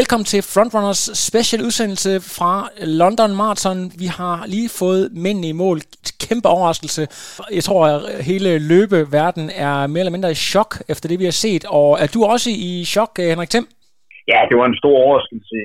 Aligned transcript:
Velkommen 0.00 0.28
til 0.34 0.42
Frontrunners 0.54 1.02
special 1.28 1.60
udsendelse 1.66 2.12
fra 2.36 2.52
London 3.02 3.30
Marathon. 3.40 3.78
Vi 4.02 4.08
har 4.20 4.36
lige 4.54 4.70
fået 4.80 5.04
mændene 5.24 5.48
i 5.52 5.56
mål. 5.62 5.78
Kæmpe 6.24 6.48
overraskelse. 6.54 7.02
Jeg 7.58 7.64
tror, 7.68 7.82
at 7.92 8.00
hele 8.30 8.50
løbeverden 8.70 9.46
er 9.66 9.76
mere 9.92 10.02
eller 10.02 10.16
mindre 10.16 10.34
i 10.36 10.42
chok 10.52 10.70
efter 10.92 11.06
det, 11.10 11.18
vi 11.22 11.28
har 11.30 11.36
set. 11.46 11.62
Og 11.78 11.88
er 12.02 12.08
du 12.14 12.20
også 12.32 12.48
i 12.68 12.70
chok, 12.94 13.12
eh, 13.22 13.28
Henrik 13.32 13.50
Thiem? 13.52 13.66
Ja, 14.32 14.40
det 14.48 14.54
var 14.60 14.66
en 14.68 14.80
stor 14.82 14.94
overraskelse 15.04 15.58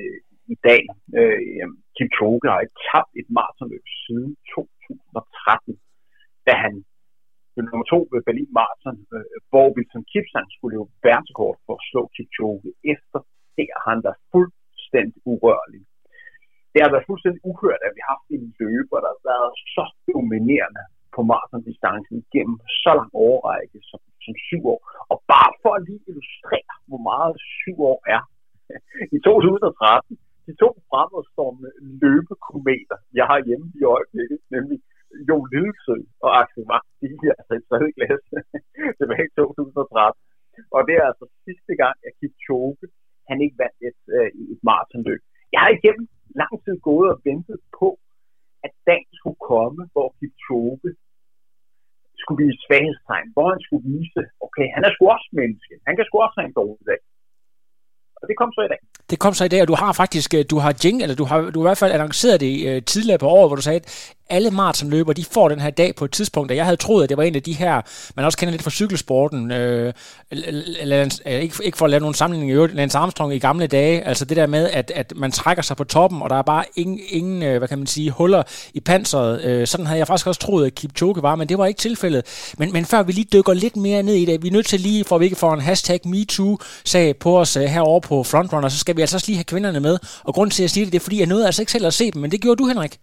i 0.54 0.56
dag. 0.68 0.82
Øh, 1.18 1.66
Kipchoge 1.96 2.46
har 2.52 2.60
ikke 2.64 2.78
tabt 2.90 3.12
et 3.20 3.28
maratonløb 3.36 3.84
siden 4.04 4.30
2013, 4.54 5.74
da 6.46 6.52
han 6.64 6.74
blev 7.52 7.64
nummer 7.68 7.86
to 7.92 7.98
ved 8.12 8.20
Berlin 8.28 8.50
Marathon, 8.58 8.98
øh, 9.16 9.36
hvor 9.50 9.66
Wilson 9.74 10.04
Kipsang 10.12 10.46
skulle 10.54 10.72
løbe 10.74 10.90
verdensrekord 11.06 11.56
for 11.64 11.74
at 11.78 11.84
slå 11.90 12.02
Kipchoge 12.16 12.70
efter 12.94 13.20
ser 13.54 13.72
har 13.82 13.90
han 13.94 14.04
været 14.06 14.20
fuldstændig 14.32 15.20
urørlig. 15.32 15.82
Det 16.72 16.80
har 16.84 16.90
været 16.94 17.08
fuldstændig 17.10 17.40
uhørt, 17.50 17.82
at 17.86 17.92
vi 17.96 18.00
har 18.02 18.12
haft 18.14 18.28
en 18.36 18.44
løber, 18.60 18.98
der 19.04 19.10
har 19.14 19.22
været 19.32 19.52
så 19.74 19.84
dominerende 20.12 20.84
på 21.14 21.20
maratondistancen 21.30 22.18
gennem 22.34 22.58
så 22.82 22.90
lang 22.98 23.10
overrække 23.26 23.78
som, 23.90 24.00
som 24.24 24.34
syv 24.48 24.62
år. 24.74 24.80
Og 25.12 25.18
bare 25.32 25.52
for 25.62 25.72
at 25.76 25.84
lige 25.88 26.02
illustrere, 26.10 26.74
hvor 26.90 27.02
meget 27.10 27.34
syv 27.60 27.76
år 27.92 28.00
er. 28.16 28.22
I 29.16 29.18
2013, 29.24 30.18
de 30.46 30.52
to 30.62 30.68
fremadstående 30.88 31.70
løbekometer, 32.04 32.96
jeg 33.18 33.26
har 33.30 33.38
hjemme 33.48 33.66
i 33.80 33.82
øjeblikket, 33.96 34.38
nemlig 34.54 34.78
Jo 35.28 35.36
Lillesø 35.52 35.96
og 36.24 36.30
Axel 36.40 36.64
Max, 36.70 36.82
de 37.00 37.06
er 37.30 37.34
altså 37.38 37.54
i 37.60 37.66
tredje 37.68 37.92
klasse 37.98 38.36
tilbage 38.98 39.26
i 39.30 39.34
2013. 39.36 40.20
Og 40.74 40.80
det 40.86 40.94
er 41.00 41.06
altså 41.10 41.26
sidste 41.46 41.72
gang, 41.82 41.96
at 42.06 42.12
Kipchoge 42.18 42.86
han 43.34 43.44
ikke 43.46 43.60
vandt 43.64 43.78
et, 43.88 44.00
øh, 44.16 44.28
et 44.54 44.60
maratonløb. 44.68 45.22
Jeg 45.52 45.60
har 45.64 45.70
igennem 45.78 46.06
lang 46.40 46.54
tid 46.64 46.76
gået 46.88 47.08
og 47.14 47.18
ventet 47.28 47.58
på, 47.80 47.88
at 48.66 48.72
dagen 48.90 49.12
skulle 49.20 49.40
komme, 49.52 49.80
hvor 49.94 50.08
Kipchoge 50.18 50.90
skulle 52.20 52.40
blive 52.40 52.56
svaghedstegn, 52.64 53.28
hvor 53.34 53.46
han 53.54 53.60
skulle 53.66 53.84
vise, 53.94 54.20
okay, 54.46 54.66
han 54.74 54.82
er 54.86 54.90
sgu 54.92 55.02
også 55.16 55.28
menneske, 55.40 55.74
han 55.88 55.94
kan 55.96 56.04
sgu 56.04 56.14
også 56.26 56.36
have 56.38 56.48
en 56.50 56.58
dårlig 56.60 56.86
dag. 56.92 57.02
Og 58.24 58.28
det 58.30 58.36
kom 58.40 58.50
så 58.56 58.60
i 58.68 58.70
dag. 58.74 58.80
Det 59.10 59.18
kom 59.24 59.34
så 59.34 59.44
i 59.44 59.52
dag, 59.54 59.60
og 59.64 59.68
du 59.72 59.76
har 59.82 59.92
faktisk, 60.02 60.30
øh, 60.38 60.44
du 60.52 60.56
har 60.64 60.72
jing, 60.82 60.96
eller 61.02 61.16
du 61.22 61.26
har, 61.30 61.38
du 61.54 61.58
har 61.58 61.66
i 61.66 61.68
hvert 61.68 61.82
fald 61.82 61.92
annonceret 61.92 62.40
det 62.44 62.54
uh, 62.68 62.82
tidligere 62.92 63.20
på 63.22 63.28
året, 63.36 63.48
hvor 63.48 63.56
du 63.60 63.66
sagde, 63.68 63.80
at 63.80 63.86
alle 64.30 64.50
maratonløber, 64.50 65.12
de 65.12 65.24
får 65.24 65.48
den 65.48 65.60
her 65.60 65.70
dag 65.70 65.94
på 65.94 66.04
et 66.04 66.10
tidspunkt, 66.10 66.50
og 66.50 66.56
jeg 66.56 66.64
havde 66.64 66.76
troet, 66.76 67.02
at 67.02 67.08
det 67.08 67.16
var 67.16 67.22
en 67.22 67.34
af 67.34 67.42
de 67.42 67.52
her, 67.52 67.80
man 68.16 68.24
også 68.24 68.38
kender 68.38 68.50
lidt 68.50 68.62
fra 68.62 68.70
cykelsporten, 68.70 69.50
øh, 69.50 69.92
øh, 70.32 71.10
ikke, 71.26 71.54
ikke 71.64 71.78
for 71.78 71.84
at 71.84 71.90
lave 71.90 72.00
nogen 72.00 72.14
sammenligning 72.14 72.50
i 72.50 72.54
øvrigt, 72.54 72.74
Lance 72.74 72.98
Armstrong 72.98 73.34
i 73.34 73.38
gamle 73.38 73.66
dage, 73.66 74.02
altså 74.02 74.24
det 74.24 74.36
der 74.36 74.46
med, 74.46 74.70
at, 74.70 74.92
at 74.94 75.12
man 75.16 75.32
trækker 75.32 75.62
sig 75.62 75.76
på 75.76 75.84
toppen, 75.84 76.22
og 76.22 76.30
der 76.30 76.36
er 76.36 76.42
bare 76.42 76.64
ingen, 76.76 77.00
ingen 77.08 77.42
øh, 77.42 77.58
hvad 77.58 77.68
kan 77.68 77.78
man 77.78 77.86
sige, 77.86 78.10
huller 78.10 78.42
i 78.74 78.80
panseret. 78.80 79.44
Øh, 79.44 79.66
sådan 79.66 79.86
havde 79.86 79.98
jeg 79.98 80.06
faktisk 80.06 80.26
også 80.26 80.40
troet, 80.40 80.66
at 80.66 80.74
Kipchoge 80.74 81.22
var, 81.22 81.34
men 81.34 81.48
det 81.48 81.58
var 81.58 81.66
ikke 81.66 81.78
tilfældet. 81.78 82.54
Men, 82.58 82.72
men 82.72 82.84
før 82.84 83.02
vi 83.02 83.12
lige 83.12 83.28
dykker 83.32 83.52
lidt 83.52 83.76
mere 83.76 84.02
ned 84.02 84.14
i 84.14 84.24
det, 84.24 84.42
vi 84.42 84.48
er 84.48 84.52
nødt 84.52 84.66
til 84.66 84.80
lige, 84.80 85.04
for 85.04 85.14
at 85.14 85.20
vi 85.20 85.24
ikke 85.24 85.36
får 85.36 85.54
en 85.54 85.60
hashtag 85.60 86.00
MeToo-sag 86.04 87.16
på 87.16 87.40
os 87.40 87.56
uh, 87.56 87.62
herovre 87.62 88.00
på 88.00 88.22
Frontrunner, 88.22 88.68
så 88.68 88.78
skal 88.78 88.96
vi 88.96 89.00
altså 89.00 89.16
også 89.16 89.26
lige 89.26 89.36
have 89.36 89.44
kvinderne 89.44 89.80
med. 89.80 89.98
Og 90.24 90.34
grund 90.34 90.50
til, 90.50 90.62
at 90.62 90.64
jeg 90.64 90.70
siger 90.70 90.86
det, 90.86 90.92
det 90.92 90.98
er, 90.98 91.02
fordi 91.02 91.18
jeg 91.18 91.26
nåede 91.26 91.46
altså 91.46 91.62
ikke 91.62 91.72
selv 91.72 91.86
at 91.86 91.94
se 91.94 92.10
dem, 92.10 92.22
men 92.22 92.30
det 92.30 92.40
gjorde 92.40 92.62
du, 92.62 92.68
Henrik. 92.68 92.98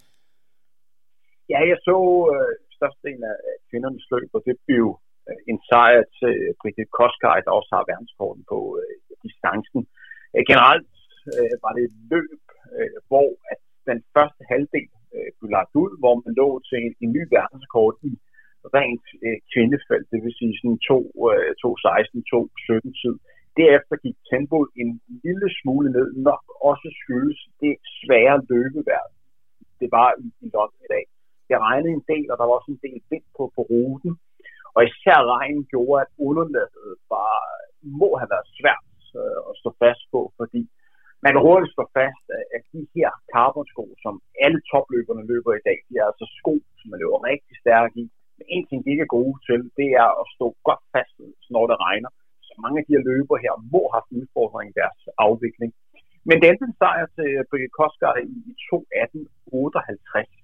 Ja, 1.52 1.60
jeg 1.72 1.80
så 1.90 1.98
øh, 2.34 2.54
størstedelen 2.78 3.26
af 3.34 3.38
kvindernes 3.70 4.08
løb, 4.14 4.30
og 4.38 4.42
det 4.48 4.56
blev 4.68 4.86
øh, 5.30 5.40
en 5.52 5.60
sejr 5.70 6.04
til 6.20 6.34
øh, 6.44 6.52
Brigitte 6.62 6.96
Koskaj, 6.98 7.40
der 7.46 7.52
også 7.60 7.72
har 7.76 7.90
verdenskorten 7.92 8.44
på 8.52 8.60
øh, 8.82 8.96
distancen. 9.26 9.82
Øh, 10.36 10.44
generelt 10.52 10.94
øh, 11.34 11.54
var 11.64 11.72
det 11.76 11.84
et 11.86 11.98
løb, 12.14 12.42
øh, 12.78 12.98
hvor 13.10 13.30
at 13.52 13.60
den 13.90 14.00
første 14.16 14.42
halvdel 14.52 14.92
øh, 15.16 15.30
blev 15.38 15.50
lagt 15.58 15.74
ud, 15.84 15.92
hvor 16.02 16.16
man 16.24 16.34
lå 16.42 16.50
til 16.68 16.78
en, 16.86 16.94
en 17.04 17.12
ny 17.18 17.24
verdenskort 17.36 17.98
i 18.12 18.14
rent 18.78 19.08
øh, 19.26 19.38
kvindefelt, 19.52 20.08
det 20.12 20.20
vil 20.24 20.38
sige 20.40 20.54
sådan 20.60 20.80
2, 20.88 20.98
øh, 21.34 21.52
2.16, 21.64 22.20
2.17 22.34 23.02
tid. 23.02 23.16
Derefter 23.62 23.96
gik 24.06 24.18
tempoet 24.32 24.70
en 24.82 24.90
lille 25.26 25.50
smule 25.60 25.88
ned, 25.98 26.08
nok 26.30 26.44
også 26.72 26.88
skyldes 27.02 27.40
det 27.62 27.74
svære 28.00 28.38
løbeværd, 28.50 29.10
det 29.82 29.90
var 29.98 30.10
i, 30.26 30.28
i 30.46 30.48
London 30.56 30.82
i 30.88 30.90
dag. 30.96 31.06
Det 31.52 31.60
regnede 31.68 31.94
en 32.00 32.08
del, 32.14 32.28
og 32.32 32.36
der 32.40 32.46
var 32.48 32.56
også 32.58 32.72
en 32.76 32.84
del 32.88 33.00
vind 33.12 33.28
på, 33.38 33.44
på 33.56 33.62
ruten. 33.72 34.12
Og 34.76 34.82
især 34.90 35.20
regnen 35.36 35.64
gjorde, 35.74 36.02
at 36.04 36.12
underlaget 36.28 36.92
var, 37.14 37.34
må 38.02 38.10
have 38.20 38.32
været 38.36 38.54
svært 38.60 38.88
øh, 39.20 39.40
at 39.50 39.54
stå 39.62 39.70
fast 39.84 40.04
på, 40.14 40.22
fordi 40.40 40.62
man 41.24 41.32
kan 41.32 41.46
hurtigt 41.48 41.76
stå 41.76 41.84
fast, 42.00 42.26
øh, 42.36 42.46
at 42.56 42.64
de 42.74 42.82
her 42.96 43.10
carbonsko, 43.34 43.84
som 44.04 44.14
alle 44.46 44.60
topløberne 44.72 45.24
løber 45.32 45.52
i 45.56 45.66
dag, 45.68 45.78
de 45.88 45.94
er 46.02 46.06
altså 46.12 46.26
sko, 46.38 46.54
som 46.80 46.88
man 46.92 47.00
løber 47.02 47.28
rigtig 47.32 47.56
stærkt 47.64 47.96
i. 48.04 48.06
Men 48.38 48.46
en 48.56 48.66
ting, 48.68 48.80
de 48.82 48.92
ikke 48.94 49.08
er 49.08 49.18
gode 49.20 49.36
til, 49.48 49.60
det 49.80 49.90
er 50.04 50.10
at 50.22 50.26
stå 50.36 50.48
godt 50.68 50.84
fast, 50.94 51.16
når 51.56 51.64
det 51.72 51.78
regner. 51.88 52.12
Så 52.48 52.54
mange 52.64 52.78
af 52.80 52.86
de 52.86 52.96
her 52.96 53.04
løber 53.12 53.38
her 53.46 53.54
må 53.74 53.82
have 53.84 53.96
haft 53.98 54.16
udfordring 54.20 54.68
i 54.70 54.78
deres 54.82 55.02
afvikling. 55.28 55.72
Men 56.28 56.36
det 56.38 56.48
endte 56.48 56.66
en 56.70 56.80
sejr 56.82 57.06
til 57.18 57.30
Brigitte 57.50 57.78
Koskar 57.80 58.16
i 58.36 58.40
2.18.58 58.70 60.41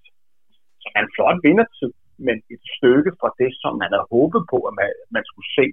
er 0.96 1.02
en 1.04 1.14
flot 1.16 1.40
vindertid, 1.48 1.92
men 2.28 2.36
et 2.54 2.64
stykke 2.76 3.12
fra 3.20 3.30
det, 3.42 3.52
som 3.62 3.74
man 3.82 3.90
havde 3.94 4.12
håbet 4.16 4.44
på, 4.52 4.58
at 4.70 4.74
man, 4.80 4.90
man 5.16 5.24
skulle 5.30 5.50
se. 5.60 5.68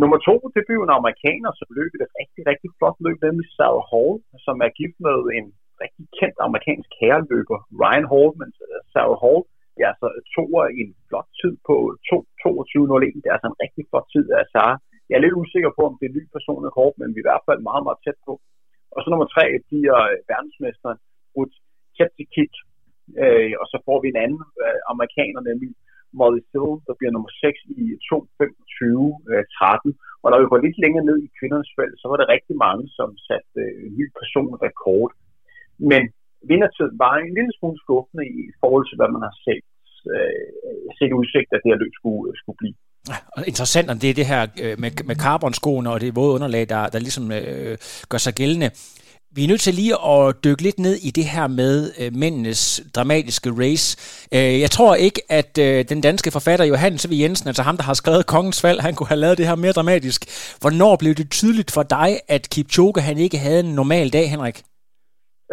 Nummer 0.00 0.18
to, 0.28 0.34
det 0.54 0.62
blev 0.68 0.80
en 0.82 0.98
amerikaner, 1.00 1.50
som 1.58 1.68
løb 1.78 1.90
et 1.94 2.12
rigtig, 2.20 2.42
rigtig 2.50 2.70
flot 2.78 2.98
løb, 3.06 3.18
nemlig 3.26 3.46
Sarah 3.56 3.84
Hall, 3.90 4.14
som 4.46 4.56
er 4.66 4.76
gift 4.80 4.98
med 5.06 5.18
en 5.38 5.46
rigtig 5.82 6.04
kendt 6.18 6.38
amerikansk 6.48 6.90
herreløber, 7.00 7.58
Ryan 7.80 8.08
Hall, 8.12 8.30
men 8.40 8.50
øh, 8.66 8.80
Sarah 8.92 9.18
Hall, 9.22 9.42
det 9.74 9.80
er 9.82 9.92
altså 9.92 10.08
toer 10.34 10.64
i 10.76 10.78
en 10.86 10.94
flot 11.08 11.28
tid 11.40 11.54
på 11.68 11.76
22.01. 12.10 13.22
Det 13.22 13.28
er 13.28 13.36
altså 13.36 13.50
en 13.52 13.62
rigtig 13.64 13.84
flot 13.90 14.06
tid 14.14 14.26
af 14.38 14.44
Sarah. 14.54 14.78
Jeg 15.08 15.16
er 15.16 15.24
lidt 15.24 15.40
usikker 15.42 15.70
på, 15.76 15.82
om 15.88 15.94
det 15.96 16.04
er 16.04 16.12
en 16.12 16.18
ny 16.20 16.24
personlig 16.36 16.70
kort, 16.78 16.94
men 17.00 17.08
vi 17.14 17.18
er 17.20 17.24
i 17.24 17.28
hvert 17.28 17.46
fald 17.48 17.60
meget, 17.68 17.82
meget 17.86 18.00
tæt 18.04 18.18
på. 18.28 18.34
Og 18.94 18.98
så 19.00 19.06
nummer 19.10 19.28
tre 19.34 19.44
bliver 19.68 19.98
øh, 20.10 20.18
verdensmesteren 20.30 20.98
Ruth 21.34 21.56
Cheptikik, 21.96 22.52
Øh, 23.22 23.52
og 23.60 23.66
så 23.72 23.76
får 23.86 23.98
vi 24.02 24.08
en 24.10 24.22
anden 24.24 24.44
øh, 24.64 24.78
amerikaner, 24.92 25.40
nemlig 25.50 25.70
Molly 26.18 26.40
Sill, 26.50 26.72
der 26.86 26.94
bliver 26.98 27.12
nummer 27.14 27.32
6 27.44 27.58
i 27.82 27.84
2.25.13. 28.08 29.88
Øh, 29.88 29.94
og 30.22 30.28
når 30.30 30.38
vi 30.40 30.46
går 30.50 30.60
lidt 30.66 30.78
længere 30.84 31.04
ned 31.08 31.18
i 31.26 31.34
kvindernes 31.38 31.72
felt, 31.76 31.96
så 32.00 32.06
var 32.10 32.16
der 32.18 32.32
rigtig 32.34 32.56
mange, 32.66 32.84
som 32.98 33.08
satte 33.28 33.60
øh, 33.64 33.82
ny 33.98 34.04
personrekord. 34.18 35.10
Men 35.90 36.02
vindertiden 36.50 36.94
var 37.04 37.14
en 37.16 37.32
lille 37.38 37.52
smule 37.58 37.78
skuffende 37.84 38.24
i 38.40 38.44
forhold 38.62 38.84
til, 38.86 38.96
hvad 38.98 39.10
man 39.14 39.22
har 39.28 39.34
set, 39.46 39.66
øh, 40.14 40.46
set 40.98 41.12
udsigt, 41.20 41.50
at 41.54 41.60
det 41.62 41.70
her 41.70 41.82
løb 41.82 41.94
skulle, 42.00 42.22
øh, 42.28 42.34
skulle 42.40 42.60
blive. 42.62 42.76
Ah, 43.14 43.42
interessant, 43.52 43.90
om 43.92 43.98
det 44.02 44.08
er 44.10 44.18
det 44.20 44.30
her 44.32 44.42
øh, 44.62 44.74
med, 44.82 44.90
med 45.10 45.16
carbonskoene 45.24 45.90
og 45.94 46.00
det 46.00 46.16
våde 46.18 46.34
underlag, 46.36 46.64
der, 46.74 46.82
der 46.94 47.00
ligesom 47.06 47.26
øh, 47.38 47.74
gør 48.12 48.20
sig 48.26 48.34
gældende. 48.40 48.68
Vi 49.36 49.40
er 49.44 49.50
nødt 49.52 49.64
til 49.66 49.74
lige 49.82 49.96
at 50.12 50.24
dykke 50.44 50.62
lidt 50.66 50.78
ned 50.86 50.96
i 51.08 51.10
det 51.18 51.26
her 51.34 51.46
med 51.60 51.74
øh, 52.00 52.10
mændenes 52.22 52.62
dramatiske 52.96 53.50
race. 53.62 53.86
Øh, 54.36 54.56
jeg 54.64 54.70
tror 54.76 54.92
ikke, 55.06 55.20
at 55.40 55.52
øh, 55.66 55.78
den 55.92 56.00
danske 56.08 56.30
forfatter 56.36 56.66
Johannes 56.72 57.04
V. 57.10 57.12
Jensen, 57.22 57.46
altså 57.50 57.62
ham, 57.68 57.76
der 57.78 57.86
har 57.90 57.96
skrevet 58.02 58.30
Kongens 58.34 58.60
Fald, 58.64 58.80
han 58.86 58.94
kunne 58.94 59.12
have 59.12 59.24
lavet 59.24 59.38
det 59.40 59.48
her 59.50 59.58
mere 59.64 59.78
dramatisk. 59.78 60.20
Hvornår 60.62 60.92
blev 61.02 61.12
det 61.20 61.28
tydeligt 61.38 61.70
for 61.76 61.84
dig, 61.98 62.10
at 62.36 62.42
Kipchoge 62.52 63.00
han 63.08 63.16
ikke 63.26 63.38
havde 63.46 63.60
en 63.66 63.74
normal 63.80 64.06
dag, 64.16 64.26
Henrik? 64.34 64.56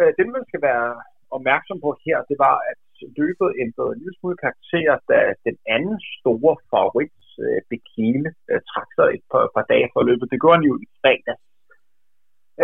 Øh, 0.00 0.10
det, 0.16 0.24
man 0.36 0.44
skal 0.50 0.62
være 0.68 0.88
opmærksom 1.36 1.78
på 1.84 1.90
her, 2.06 2.18
det 2.30 2.36
var, 2.46 2.56
at 2.70 2.78
løbet 3.20 3.48
ændrede 3.64 3.90
en 3.92 4.00
lille 4.02 4.16
smule 4.18 4.38
karakter, 4.44 4.92
da 5.10 5.18
den 5.48 5.56
anden 5.76 5.96
store 6.18 6.54
favorit, 6.72 7.18
øh, 7.44 7.60
Bekele, 7.70 8.30
øh, 8.50 8.60
trak 8.70 8.88
sig 8.96 9.06
et 9.16 9.24
par, 9.32 9.44
par 9.56 9.64
dage 9.72 9.88
for 9.94 10.02
løbet. 10.08 10.30
Det 10.32 10.40
gjorde 10.40 10.56
han 10.58 10.68
jo 10.70 10.74
i 10.84 10.86
fredag. 11.00 11.36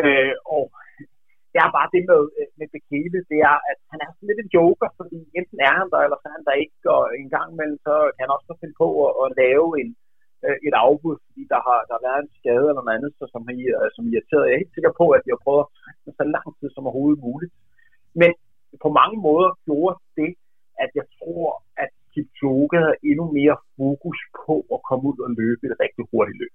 Øh, 0.01 0.35
og 0.57 0.65
det 1.53 1.59
er 1.65 1.77
bare 1.79 1.93
det 1.95 2.03
med, 2.11 2.23
øh, 2.39 2.51
med 2.61 2.69
Bekele, 2.75 3.19
det 3.31 3.41
er, 3.51 3.59
at 3.71 3.79
han 3.93 3.99
er 4.05 4.09
sådan 4.11 4.29
lidt 4.29 4.43
en 4.43 4.55
joker, 4.59 4.89
fordi 5.01 5.19
enten 5.39 5.59
er 5.69 5.75
han 5.81 5.89
der, 5.93 6.01
eller 6.03 6.19
så 6.19 6.27
er 6.29 6.37
han 6.39 6.47
der 6.49 6.63
ikke, 6.65 6.79
og 6.97 7.03
en 7.23 7.31
gang 7.35 7.49
imellem, 7.51 7.79
så 7.87 7.95
kan 8.15 8.23
han 8.25 8.37
også 8.37 8.61
finde 8.63 8.77
på 8.83 8.89
at, 9.07 9.13
at 9.25 9.29
lave 9.43 9.67
en, 9.81 9.91
øh, 10.47 10.57
et 10.67 10.75
afbud, 10.87 11.17
fordi 11.27 11.43
der 11.53 11.61
har, 11.67 11.79
der 11.89 11.95
har 11.97 12.05
været 12.09 12.23
en 12.23 12.37
skade 12.39 12.67
eller 12.71 12.85
noget 12.85 12.97
andet, 12.99 13.13
så 13.19 13.25
som, 13.35 13.43
I, 13.59 13.61
øh, 13.77 13.89
som 13.95 14.05
irriteret. 14.13 14.47
Jeg 14.47 14.55
er 14.55 14.63
helt 14.63 14.77
sikker 14.77 14.93
på, 15.01 15.07
at 15.17 15.25
jeg 15.31 15.45
prøver 15.45 15.65
at 16.07 16.13
så 16.21 16.25
lang 16.37 16.49
tid 16.59 16.69
som 16.73 16.87
overhovedet 16.89 17.25
muligt. 17.29 17.53
Men 18.21 18.31
på 18.85 18.89
mange 19.01 19.19
måder 19.27 19.51
gjorde 19.67 19.97
det, 20.21 20.33
at 20.85 20.91
jeg 20.99 21.07
tror, 21.19 21.49
at 21.83 21.91
Kipchoge 22.13 22.79
havde 22.83 23.03
endnu 23.11 23.25
mere 23.39 23.57
fokus 23.79 24.19
på 24.45 24.55
at 24.75 24.81
komme 24.89 25.05
ud 25.11 25.19
og 25.27 25.31
løbe 25.41 25.63
et 25.69 25.77
rigtig 25.85 26.05
hurtigt 26.11 26.39
løb. 26.43 26.55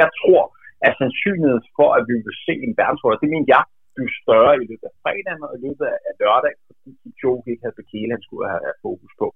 Jeg 0.00 0.08
tror, 0.20 0.42
at 0.86 0.92
sandsynligheden 1.00 1.64
for, 1.76 1.88
at 1.98 2.02
vi 2.08 2.14
vil 2.26 2.36
se 2.46 2.54
en 2.66 2.74
verdenshold, 2.80 3.16
det 3.22 3.30
mener 3.34 3.48
jeg, 3.56 3.64
blive 3.98 4.12
større 4.22 4.54
i 4.62 4.66
løbet 4.70 4.86
af 4.90 4.94
fredagen 5.02 5.42
og 5.46 5.52
i 5.58 5.60
løbet 5.66 5.86
af 6.08 6.12
lørdag, 6.22 6.54
fordi 6.66 6.92
Joe 7.20 7.38
ikke 7.50 7.64
havde 7.64 7.80
Bekele, 7.80 8.14
han 8.16 8.24
skulle 8.26 8.46
have, 8.52 8.62
have 8.68 8.78
fokus 8.86 9.12
på. 9.20 9.26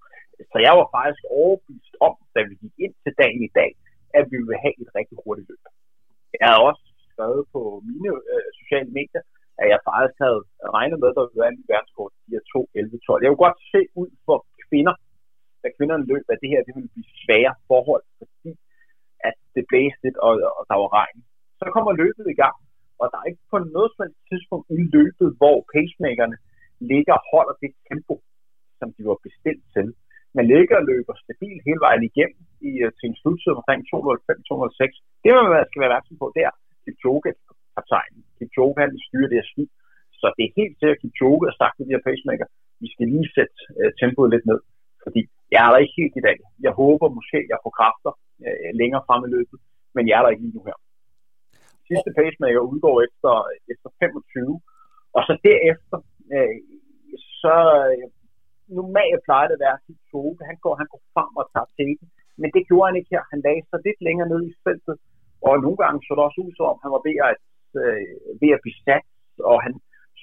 Så 0.53 0.59
jeg 0.67 0.75
var 0.81 0.87
faktisk 0.99 1.23
overbevist 1.41 1.95
om, 2.07 2.15
da 2.35 2.41
vi 2.49 2.55
gik 2.63 2.75
ind 2.85 2.95
til 3.05 3.13
dagen 3.23 3.43
i 3.49 3.53
dag, 3.61 3.71
at 4.19 4.25
vi 4.31 4.37
ville 4.43 4.63
have 4.65 4.75
et 4.83 4.91
rigtig 4.99 5.17
hurtigt 5.25 5.49
løb. 5.51 5.63
Jeg 6.41 6.49
havde 6.51 6.67
også 6.71 6.85
skrevet 7.11 7.43
på 7.55 7.61
mine 7.91 8.11
øh, 8.33 8.47
sociale 8.61 8.91
medier, 8.99 9.23
at 9.61 9.67
jeg 9.73 9.79
faktisk 9.89 10.17
havde 10.25 10.41
regnet 10.77 10.99
med, 11.01 11.09
at 11.11 11.17
der 11.17 11.25
ville 11.27 11.43
være 11.43 11.55
en 11.55 11.65
verdenskort 11.73 12.13
de 12.27 12.41
2, 12.53 12.69
11, 12.75 12.99
12. 13.07 13.23
Jeg 13.23 13.31
kunne 13.31 13.47
godt 13.49 13.61
se 13.75 13.81
ud 14.03 14.11
for 14.27 14.39
kvinder, 14.67 14.95
da 15.63 15.67
kvinderne 15.77 16.09
løb, 16.13 16.25
at 16.33 16.41
det 16.43 16.49
her 16.53 16.67
det 16.67 16.75
ville 16.77 16.95
blive 16.95 17.11
svære 17.23 17.55
forhold, 17.71 18.05
fordi 18.21 18.51
at 19.29 19.37
det 19.57 19.65
blæste 19.71 20.03
lidt, 20.05 20.19
og, 20.27 20.33
og 20.59 20.63
der 20.71 20.77
var 20.83 20.91
regn. 21.01 21.19
Så 21.59 21.65
kommer 21.75 21.93
løbet 22.03 22.27
i 22.35 22.39
gang, 22.43 22.57
og 23.03 23.07
der 23.13 23.19
er 23.21 23.29
ikke 23.31 23.45
på 23.53 23.59
noget 23.77 23.91
som 23.97 24.07
tidspunkt 24.31 24.67
i 24.79 24.85
løbet, 24.97 25.29
hvor 25.41 25.57
pacemakerne 25.75 26.37
ligger 26.93 27.15
og 27.19 27.25
holder 27.33 27.55
det 27.63 27.71
tempo, 27.89 28.15
som 28.79 28.89
de 28.97 29.03
var 29.11 29.19
bestilt 29.27 29.65
til. 29.75 29.87
Man 30.39 30.47
ligger 30.55 30.77
og 30.81 30.87
løber 30.93 31.15
stabilt 31.25 31.63
hele 31.69 31.81
vejen 31.87 32.05
igennem 32.11 32.43
i, 32.69 32.71
øh, 32.85 32.91
til 32.99 33.07
en 33.09 33.19
sluttid 33.21 33.53
omkring 33.59 33.81
205-206. 33.91 34.95
Det, 35.23 35.31
man 35.35 35.69
skal 35.69 35.81
være 35.81 35.91
opmærksom 35.91 36.17
på, 36.23 36.27
det 36.37 36.43
er 36.49 36.55
Kipchoge 36.85 37.33
kaptajnen. 37.77 38.23
Kipchoge, 38.39 38.75
han 38.83 38.91
styrer 39.07 39.29
det 39.31 39.39
her 39.41 39.49
skib. 39.53 39.71
Så 40.21 40.27
det 40.37 40.43
er 40.45 40.57
helt 40.61 40.75
sikkert, 40.77 40.97
at 40.97 41.03
Kipchoge 41.03 41.47
har 41.49 41.57
sagt 41.61 41.75
til 41.75 41.87
de 41.87 41.95
her 41.95 42.07
pacemaker, 42.09 42.47
vi 42.83 42.89
skal 42.95 43.07
lige 43.15 43.29
sætte 43.37 43.57
uh, 43.81 43.91
tempoet 44.01 44.31
lidt 44.35 44.47
ned. 44.51 44.61
Fordi 45.05 45.21
jeg 45.53 45.61
er 45.63 45.71
der 45.71 45.79
ikke 45.85 45.99
helt 46.01 46.17
i 46.21 46.27
dag. 46.29 46.39
Jeg 46.67 46.73
håber 46.83 47.17
måske, 47.19 47.39
jeg 47.53 47.59
får 47.65 47.73
kræfter 47.79 48.13
uh, 48.45 48.71
længere 48.81 49.03
frem 49.09 49.23
i 49.29 49.31
løbet, 49.37 49.59
men 49.97 50.05
jeg 50.09 50.15
er 50.17 50.23
der 50.23 50.33
ikke 50.33 50.45
lige 50.47 50.57
nu 50.57 50.63
her. 50.69 50.79
Sidste 51.93 52.11
pacemaker 52.19 52.61
udgår 52.73 52.97
efter, 53.07 53.33
efter 53.73 53.89
25, 54.01 54.61
og 55.17 55.23
så 55.29 55.33
derefter, 55.49 55.99
øh, 56.35 56.57
så 57.43 57.57
øh, 57.91 58.07
normalt 58.79 59.21
plejer 59.27 59.47
det 59.49 59.57
at 59.59 59.65
være 59.67 59.83
Kipchoge. 59.85 60.35
Han 60.51 60.57
går, 60.65 60.75
han 60.81 60.89
går 60.93 61.01
frem 61.15 61.31
og 61.41 61.47
tager 61.53 61.71
til 61.79 61.93
men 62.41 62.49
det 62.55 62.63
gjorde 62.69 62.89
han 62.89 62.99
ikke 62.99 63.13
her. 63.15 63.25
Han 63.33 63.41
lagde 63.47 63.65
sig 63.71 63.81
lidt 63.87 64.01
længere 64.07 64.29
ned 64.33 64.41
i 64.51 64.55
feltet, 64.65 64.97
og 65.47 65.53
nogle 65.65 65.79
gange 65.83 65.99
så 66.01 66.11
det 66.15 66.25
også 66.27 66.41
ud 66.45 66.53
som 66.55 66.67
om, 66.73 66.79
han 66.85 66.95
var 66.97 67.03
ved 67.09 67.17
at, 67.31 67.43
øh, 67.83 68.05
ved 68.43 68.51
at 68.57 68.63
blive 68.65 68.81
sat, 68.87 69.07
og 69.51 69.57
han 69.67 69.73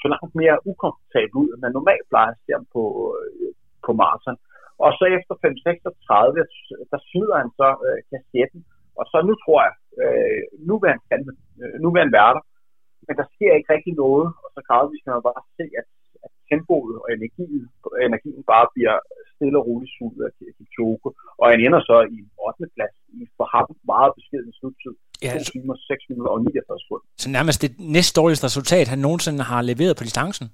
så 0.02 0.08
langt 0.14 0.34
mere 0.42 0.58
ukomfortabel 0.72 1.36
ud, 1.42 1.50
end 1.52 1.62
man 1.66 1.78
normalt 1.80 2.06
plejer 2.12 2.32
at 2.34 2.42
se 2.44 2.50
ham 2.58 2.66
på, 2.76 2.84
øh, 3.18 3.52
på 3.86 3.92
maraton. 4.02 4.38
Og 4.84 4.90
så 4.98 5.04
efter 5.18 5.34
5.36, 5.46 6.92
der 6.92 7.00
smider 7.10 7.38
han 7.42 7.52
så 7.60 7.70
øh, 7.88 8.00
kassetten, 8.12 8.62
og 9.00 9.06
så 9.12 9.18
nu 9.30 9.34
tror 9.44 9.60
jeg, 9.68 9.74
øh, 10.02 10.42
nu 10.68 10.74
vil 10.82 10.90
han, 10.94 11.22
øh, 11.62 11.76
nu 11.84 11.88
vil 11.92 12.04
han 12.06 12.16
være 12.20 12.34
der. 12.38 12.44
Men 13.08 13.16
der 13.20 13.28
sker 13.36 13.52
ikke 13.58 13.74
rigtig 13.76 13.94
noget, 14.04 14.28
og 14.44 14.50
så 14.56 14.60
gradvist 14.68 15.04
kan 15.04 15.14
man 15.16 15.28
bare 15.30 15.44
se, 15.58 15.66
at, 15.82 15.88
at 16.26 16.32
tempoet 16.50 16.96
og 17.04 17.08
energien, 17.18 17.64
energien 18.08 18.44
bare 18.54 18.68
bliver 18.74 18.96
stille 19.36 19.58
og 19.60 19.66
roligt 19.70 19.94
suget 19.96 20.22
af 20.28 20.32
Kipchoge. 20.58 21.10
Og 21.40 21.46
han 21.52 21.60
ender 21.66 21.82
så 21.90 21.98
i 22.18 22.20
8. 22.48 22.76
plads 22.76 22.96
i 23.18 23.20
for 23.38 23.48
ham 23.56 23.68
meget 23.94 24.12
beskeden 24.18 24.52
sluttid. 24.60 24.94
Ja, 25.26 25.32
2 25.38 25.54
timer, 25.54 25.76
6 25.92 26.10
minutter 26.10 26.32
og 26.36 26.40
49 26.42 26.80
sekunder. 26.84 27.06
Så 27.24 27.28
nærmest 27.38 27.58
det 27.64 27.72
næst 27.98 28.12
dårligste 28.20 28.48
resultat, 28.50 28.86
han 28.94 29.00
nogensinde 29.08 29.42
har 29.52 29.62
leveret 29.72 29.96
på 30.00 30.04
distancen? 30.08 30.48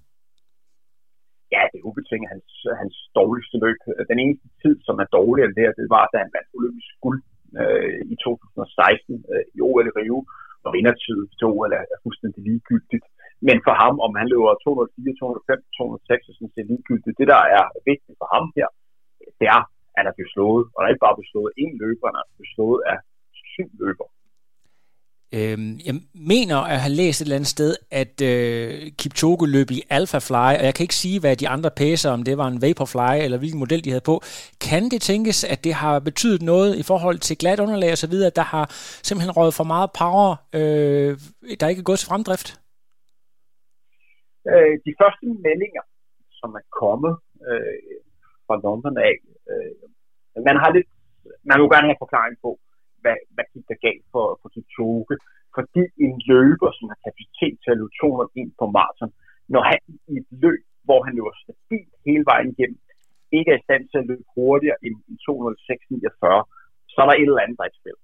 Ja, 1.56 1.62
det 1.72 1.78
er 1.80 1.86
ubetinget 1.90 2.28
hans, 2.34 2.50
hans 2.82 2.96
dårligste 3.20 3.58
løb. 3.64 3.80
Den 4.12 4.20
eneste 4.24 4.48
tid, 4.64 4.76
som 4.88 4.96
er 5.04 5.08
dårligere 5.20 5.48
end 5.48 5.56
det 5.58 5.64
her, 5.66 5.74
det 5.80 5.88
var, 5.96 6.04
da 6.12 6.18
han 6.24 6.32
vandt 6.36 6.50
olympisk 6.58 6.92
guld 7.06 7.20
øh, 7.62 8.00
i 8.14 8.16
2016 8.16 9.26
øh, 9.34 9.44
i 9.56 9.58
OL 9.68 9.88
i 9.90 9.96
Rio, 10.00 10.18
og 10.66 10.70
vindertiden 10.78 11.28
til 11.38 11.46
OL 11.54 11.72
er, 11.80 11.84
er 11.94 12.00
fuldstændig 12.06 12.42
ligegyldigt. 12.50 13.06
Men 13.48 13.58
for 13.66 13.74
ham, 13.82 13.96
om 14.06 14.12
han 14.20 14.28
løber 14.34 14.62
204, 14.64 15.20
205, 15.22 15.64
206, 15.78 16.26
så 16.28 16.32
synes 16.38 16.54
det 16.56 16.62
er 16.64 16.72
ligegyldigt. 16.74 17.18
Det, 17.20 17.28
der 17.34 17.42
er 17.58 17.64
vigtigt 17.90 18.18
for 18.22 18.28
ham 18.36 18.46
her, 18.58 18.68
det 19.40 19.48
er, 19.56 19.62
at 19.92 19.98
han 19.98 20.08
er 20.10 20.16
blevet 20.16 20.34
slået. 20.36 20.64
Og 20.74 20.78
der 20.78 20.86
er 20.86 20.94
ikke 20.94 21.06
bare 21.08 21.18
blevet 21.18 21.34
slået 21.34 21.52
én 21.64 21.74
løber, 21.84 22.08
han 22.10 22.20
er 22.22 22.28
blevet 22.36 22.54
slået 22.56 22.82
af 22.92 22.98
syv 23.54 23.70
løber. 23.84 24.08
Øhm, 25.34 25.80
jeg 25.86 25.96
mener 26.14 26.58
at 26.58 26.80
have 26.80 26.94
læst 26.94 27.22
et 27.22 27.26
eller 27.26 27.36
andet 27.36 27.48
sted, 27.48 27.76
at 27.92 28.22
øh, 28.22 28.92
Kipchoge 29.00 29.48
løb 29.56 29.72
i 29.72 29.82
Alpha 29.90 30.20
Fly, 30.28 30.52
og 30.60 30.66
jeg 30.68 30.74
kan 30.76 30.84
ikke 30.84 31.02
sige, 31.04 31.20
hvad 31.20 31.36
de 31.36 31.48
andre 31.50 31.72
pæser, 31.82 32.12
om 32.12 32.24
det 32.24 32.38
var 32.38 32.48
en 32.48 32.62
Vaporfly, 32.62 33.24
eller 33.24 33.38
hvilken 33.38 33.60
model 33.60 33.84
de 33.84 33.90
havde 33.90 34.10
på. 34.12 34.16
Kan 34.68 34.84
det 34.94 35.02
tænkes, 35.02 35.44
at 35.54 35.64
det 35.64 35.74
har 35.74 36.00
betydet 36.00 36.42
noget 36.42 36.72
i 36.82 36.84
forhold 36.84 37.18
til 37.20 37.38
glat 37.38 37.60
underlag 37.60 37.92
og 37.92 37.98
så 37.98 38.10
videre, 38.10 38.32
der 38.40 38.42
har 38.42 38.66
simpelthen 39.08 39.38
røget 39.38 39.54
for 39.54 39.68
meget 39.74 39.90
power, 40.02 40.30
øh, 40.60 41.12
der 41.60 41.68
ikke 41.68 41.80
er 41.80 41.90
gået 41.90 42.00
til 42.00 42.10
fremdrift? 42.12 42.48
Øh, 44.52 44.74
de 44.88 44.94
første 45.02 45.26
meldinger, 45.48 45.84
som 46.40 46.50
er 46.60 46.66
kommet 46.82 47.14
øh, 47.50 47.78
fra 48.46 48.56
London 48.66 48.98
af, 49.10 49.16
øh, 49.52 49.74
man 50.48 50.58
har 50.62 50.70
lidt, 50.76 50.90
man 51.50 51.58
vil 51.62 51.70
gerne 51.74 51.90
have 51.92 52.04
forklaring 52.06 52.36
på, 52.46 52.52
hvad, 53.06 53.18
hvad 53.36 53.48
gik 53.54 53.66
der 53.72 53.84
galt 53.88 54.06
for, 54.14 54.26
for 54.42 54.48
Kipchoge, 54.54 55.16
fordi 55.56 55.84
en 56.06 56.16
løber, 56.32 56.70
som 56.78 56.86
har 56.92 57.00
kapacitet 57.06 57.56
til 57.60 57.72
at 57.72 57.80
løbe 57.80 57.94
200 58.02 58.42
ind 58.42 58.52
på 58.60 58.66
maraton, 58.78 59.12
når 59.54 59.64
han 59.70 59.80
i 60.12 60.14
et 60.22 60.28
løb, 60.44 60.64
hvor 60.88 61.00
han 61.06 61.14
løber 61.18 61.34
stabilt 61.44 61.94
hele 62.08 62.26
vejen 62.32 62.50
igennem, 62.54 62.80
ikke 63.38 63.50
er 63.52 63.60
i 63.60 63.66
stand 63.68 63.84
til 63.88 64.00
at 64.02 64.08
løbe 64.10 64.26
hurtigere 64.36 64.80
end 64.86 64.96
206.49, 65.26 66.92
så 66.94 66.98
er 67.02 67.08
der 67.08 67.16
et 67.18 67.30
eller 67.30 67.44
andet, 67.44 67.58
der 67.60 67.66
er 67.66 67.74
i 67.74 67.80
spil. 67.80 67.98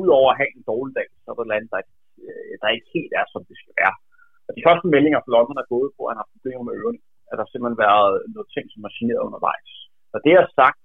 Udover 0.00 0.28
at 0.30 0.38
have 0.40 0.52
en 0.56 0.64
dårlig 0.72 0.94
dag, 1.00 1.08
så 1.22 1.26
er 1.28 1.34
der 1.34 1.42
et 1.42 1.46
eller 1.46 1.58
andet, 1.58 1.72
der, 1.74 1.80
øh, 2.26 2.52
der 2.60 2.76
ikke 2.76 2.88
helt 2.96 3.12
er, 3.20 3.26
som 3.32 3.42
det 3.48 3.56
skal 3.62 3.74
være. 3.82 3.94
Og 4.46 4.52
de 4.56 4.64
første 4.66 4.86
meldinger 4.94 5.20
fra 5.22 5.32
London 5.34 5.62
er 5.62 5.72
gået 5.74 5.90
på, 5.96 6.00
at 6.04 6.10
han 6.12 6.20
har 6.22 6.34
problemer 6.34 6.64
med 6.66 6.74
ørerne. 6.80 7.02
At 7.30 7.36
der 7.38 7.46
simpelthen 7.46 7.84
været 7.86 8.12
noget 8.34 8.48
ting, 8.54 8.64
som 8.70 8.86
er 8.86 8.92
generet 8.98 9.26
undervejs. 9.26 9.70
Og 10.14 10.18
det 10.24 10.32
er 10.32 10.44
sagt, 10.60 10.80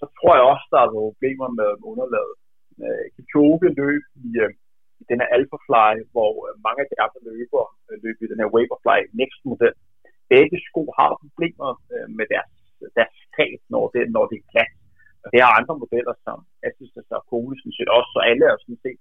så 0.00 0.06
tror 0.18 0.32
jeg 0.36 0.44
også, 0.52 0.66
der 0.72 0.80
er 0.80 0.88
nogle 0.90 1.10
problemer 1.10 1.48
med 1.60 1.70
underlaget. 1.90 2.34
Øh, 2.84 3.04
Kipchoge 3.14 3.68
løb 3.80 4.04
i, 4.26 4.28
øh, 4.44 4.50
i 5.00 5.04
den 5.10 5.18
her 5.20 5.28
Alphafly, 5.36 5.94
hvor 6.14 6.32
øh, 6.46 6.52
mange 6.66 6.80
af 6.82 6.88
de 6.92 7.00
andre 7.04 7.20
løber 7.28 7.64
øh, 7.88 7.96
løb 8.04 8.16
i 8.24 8.30
den 8.30 8.40
her 8.42 8.52
Vaporfly 8.54 9.00
Next 9.20 9.40
model. 9.50 9.74
Begge 10.32 10.58
sko 10.68 10.82
har 10.98 11.10
problemer 11.24 11.70
øh, 11.92 12.08
med 12.18 12.26
deres, 12.34 12.52
deres 12.98 13.16
træ, 13.34 13.46
når 13.72 13.84
det, 13.94 14.02
når 14.16 14.24
det 14.30 14.36
er 14.38 14.48
glat. 14.52 14.74
Og 15.22 15.28
det 15.32 15.38
er 15.40 15.56
andre 15.58 15.74
modeller, 15.82 16.14
som 16.26 16.38
Asics 16.66 17.12
og 17.18 17.22
Kone 17.30 17.54
sådan 17.56 17.76
set 17.78 17.90
også, 17.96 18.10
så 18.14 18.20
alle 18.30 18.44
er 18.50 18.56
sådan 18.58 18.82
set 18.84 19.00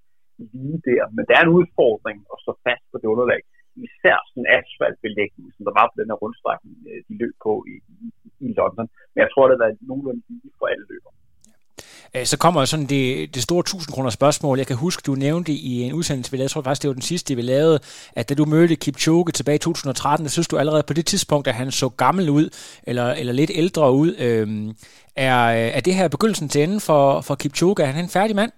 lige 0.53 0.79
der. 0.89 1.03
Men 1.15 1.23
der 1.27 1.35
er 1.35 1.43
en 1.45 1.55
udfordring 1.59 2.19
at 2.33 2.37
stå 2.43 2.51
fast 2.65 2.85
på 2.91 2.95
det 3.01 3.07
underlag. 3.13 3.41
Især 3.87 4.17
sådan 4.27 4.41
en 4.43 4.51
asfaltbelægning, 4.57 5.47
som 5.55 5.63
der 5.67 5.73
var 5.79 5.85
på 5.87 5.95
den 5.99 6.09
her 6.11 6.21
rundstrækning, 6.23 6.75
øh, 6.89 6.99
de 7.07 7.13
løb 7.21 7.35
på 7.45 7.53
i, 7.73 7.75
i, 8.05 8.07
i 8.45 8.47
London. 8.59 8.87
Jeg 9.21 9.27
tror, 9.33 9.45
det 9.47 9.55
er 9.67 9.71
nogenlunde 9.89 10.21
lige 10.29 10.53
for 10.59 10.67
alle 10.73 10.85
løber. 10.91 11.11
Øh, 12.15 12.25
så 12.31 12.35
kommer 12.43 12.59
sådan 12.65 12.89
det, 12.95 13.05
det 13.35 13.41
store 13.47 13.59
1000 13.59 13.93
kroner 13.93 14.11
spørgsmål. 14.19 14.57
Jeg 14.57 14.67
kan 14.67 14.77
huske, 14.85 15.01
du 15.09 15.13
nævnte 15.27 15.51
i 15.71 15.73
en 15.85 15.93
udsendelse, 15.99 16.31
vi 16.31 16.37
lavede, 16.37 16.47
jeg 16.47 16.53
tror 16.53 16.65
faktisk, 16.67 16.83
det 16.83 16.91
var 16.91 16.99
den 17.01 17.11
sidste, 17.13 17.35
vi 17.39 17.41
lavede, 17.41 17.77
at 18.19 18.25
da 18.29 18.33
du 18.35 18.45
mødte 18.45 18.75
Kipchoge 18.83 19.31
tilbage 19.39 19.59
i 19.61 19.65
2013, 19.65 20.27
så 20.27 20.33
synes 20.33 20.47
du 20.51 20.57
allerede 20.57 20.83
på 20.89 20.93
det 20.99 21.05
tidspunkt, 21.05 21.45
at 21.47 21.55
han 21.61 21.71
så 21.81 21.87
gammel 22.03 22.25
ud, 22.39 22.45
eller, 22.89 23.07
eller 23.19 23.33
lidt 23.41 23.51
ældre 23.61 23.85
ud. 24.03 24.11
Øhm, 24.25 24.67
er, 25.27 25.39
er 25.77 25.81
det 25.87 25.93
her 25.99 26.07
begyndelsen 26.15 26.47
til 26.49 26.59
enden 26.65 26.81
for, 26.89 27.03
for 27.27 27.35
Kipchoge? 27.41 27.81
Er 27.83 27.91
han 27.95 28.03
en 28.05 28.15
færdig 28.17 28.35
mand 28.41 28.51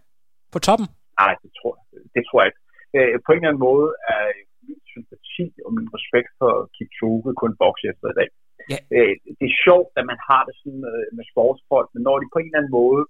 på 0.54 0.60
toppen? 0.68 0.88
Nej, 1.22 1.34
det 1.44 1.52
tror, 1.60 1.74
det 2.16 2.24
tror 2.28 2.40
jeg 2.42 2.50
ikke. 2.52 2.62
Øh, 2.98 3.14
på 3.26 3.30
en 3.32 3.40
eller 3.40 3.50
anden 3.52 3.66
måde 3.70 3.88
er 4.14 4.24
min 4.68 4.82
sympati 4.94 5.46
og 5.66 5.70
min 5.78 5.88
respekt 5.98 6.30
for 6.40 6.52
Kipchoge 6.76 7.30
kun 7.42 7.54
vokset 7.66 7.88
efter 7.92 8.08
i 8.14 8.18
dag. 8.20 8.30
Ja. 8.72 8.78
Øh, 8.96 9.14
det 9.40 9.48
er 9.48 9.62
sjovt, 9.66 9.92
at 10.00 10.06
man 10.12 10.20
har 10.30 10.42
det 10.48 10.56
sådan 10.62 10.82
med, 10.86 10.98
med 11.18 11.26
sportsfolk, 11.32 11.90
men 11.94 12.02
når 12.08 12.16
de 12.18 12.34
på 12.34 12.40
en 12.40 12.50
eller 12.50 12.60
anden 12.62 12.78
måde 12.82 13.04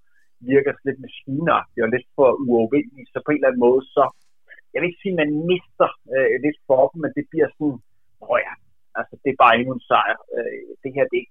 virker 0.51 0.73
lidt 0.87 0.99
maskinagtige 1.05 1.85
og 1.85 1.91
lidt 1.95 2.07
for 2.17 2.27
uovervindelige, 2.45 3.07
så 3.11 3.17
på 3.19 3.29
en 3.31 3.39
eller 3.39 3.49
anden 3.49 3.65
måde, 3.67 3.81
så 3.95 4.03
jeg 4.71 4.79
vil 4.79 4.89
ikke 4.89 5.03
sige, 5.03 5.15
at 5.15 5.21
man 5.23 5.31
mister 5.51 5.89
øh, 6.15 6.35
lidt 6.45 6.59
for 6.67 6.81
dem, 6.89 6.97
men 7.03 7.11
det 7.17 7.25
bliver 7.31 7.49
sådan, 7.55 7.77
åh 8.23 8.39
ja, 8.47 8.53
altså 8.99 9.13
det 9.23 9.29
er 9.31 9.41
bare 9.43 9.55
endnu 9.57 9.73
en 9.75 9.87
sejr. 9.89 10.17
Øh, 10.35 10.61
det 10.83 10.91
her, 10.95 11.05
det 11.11 11.19
er, 11.21 11.27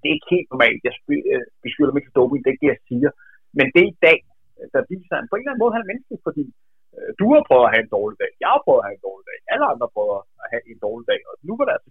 det 0.00 0.06
er 0.08 0.16
ikke 0.16 0.34
helt 0.36 0.50
normalt. 0.54 0.80
Jeg 0.86 0.94
øh, 1.32 1.44
beskylder 1.64 1.92
mig 1.92 2.00
ikke 2.00 2.10
for 2.10 2.18
doping, 2.20 2.40
det 2.40 2.48
er 2.48 2.54
ikke 2.54 2.66
det, 2.66 2.74
jeg 2.74 2.84
siger. 2.90 3.10
Men 3.58 3.66
det 3.74 3.80
er 3.82 3.90
i 3.94 4.02
dag, 4.08 4.18
der 4.74 4.82
viser, 4.92 5.14
han 5.18 5.28
på 5.28 5.36
en 5.36 5.42
eller 5.42 5.52
anden 5.52 5.62
måde 5.64 5.74
han 5.74 5.84
er 5.84 5.90
menneskelig, 5.90 6.20
fordi 6.28 6.44
øh, 6.96 7.10
du 7.20 7.26
har 7.34 7.42
prøvet 7.48 7.66
at 7.66 7.72
have 7.74 7.84
en 7.86 7.94
dårlig 7.96 8.16
dag, 8.22 8.32
jeg 8.42 8.50
har 8.54 8.62
prøvet 8.64 8.80
at 8.80 8.86
have 8.88 8.96
en 8.98 9.06
dårlig 9.08 9.26
dag, 9.30 9.38
alle 9.52 9.66
andre 9.72 9.88
prøver 9.96 10.18
at 10.42 10.48
have 10.52 10.64
en 10.72 10.80
dårlig 10.86 11.06
dag, 11.12 11.20
og 11.28 11.34
nu 11.48 11.52
var 11.58 11.64
det 11.66 11.74
altså 11.76 11.87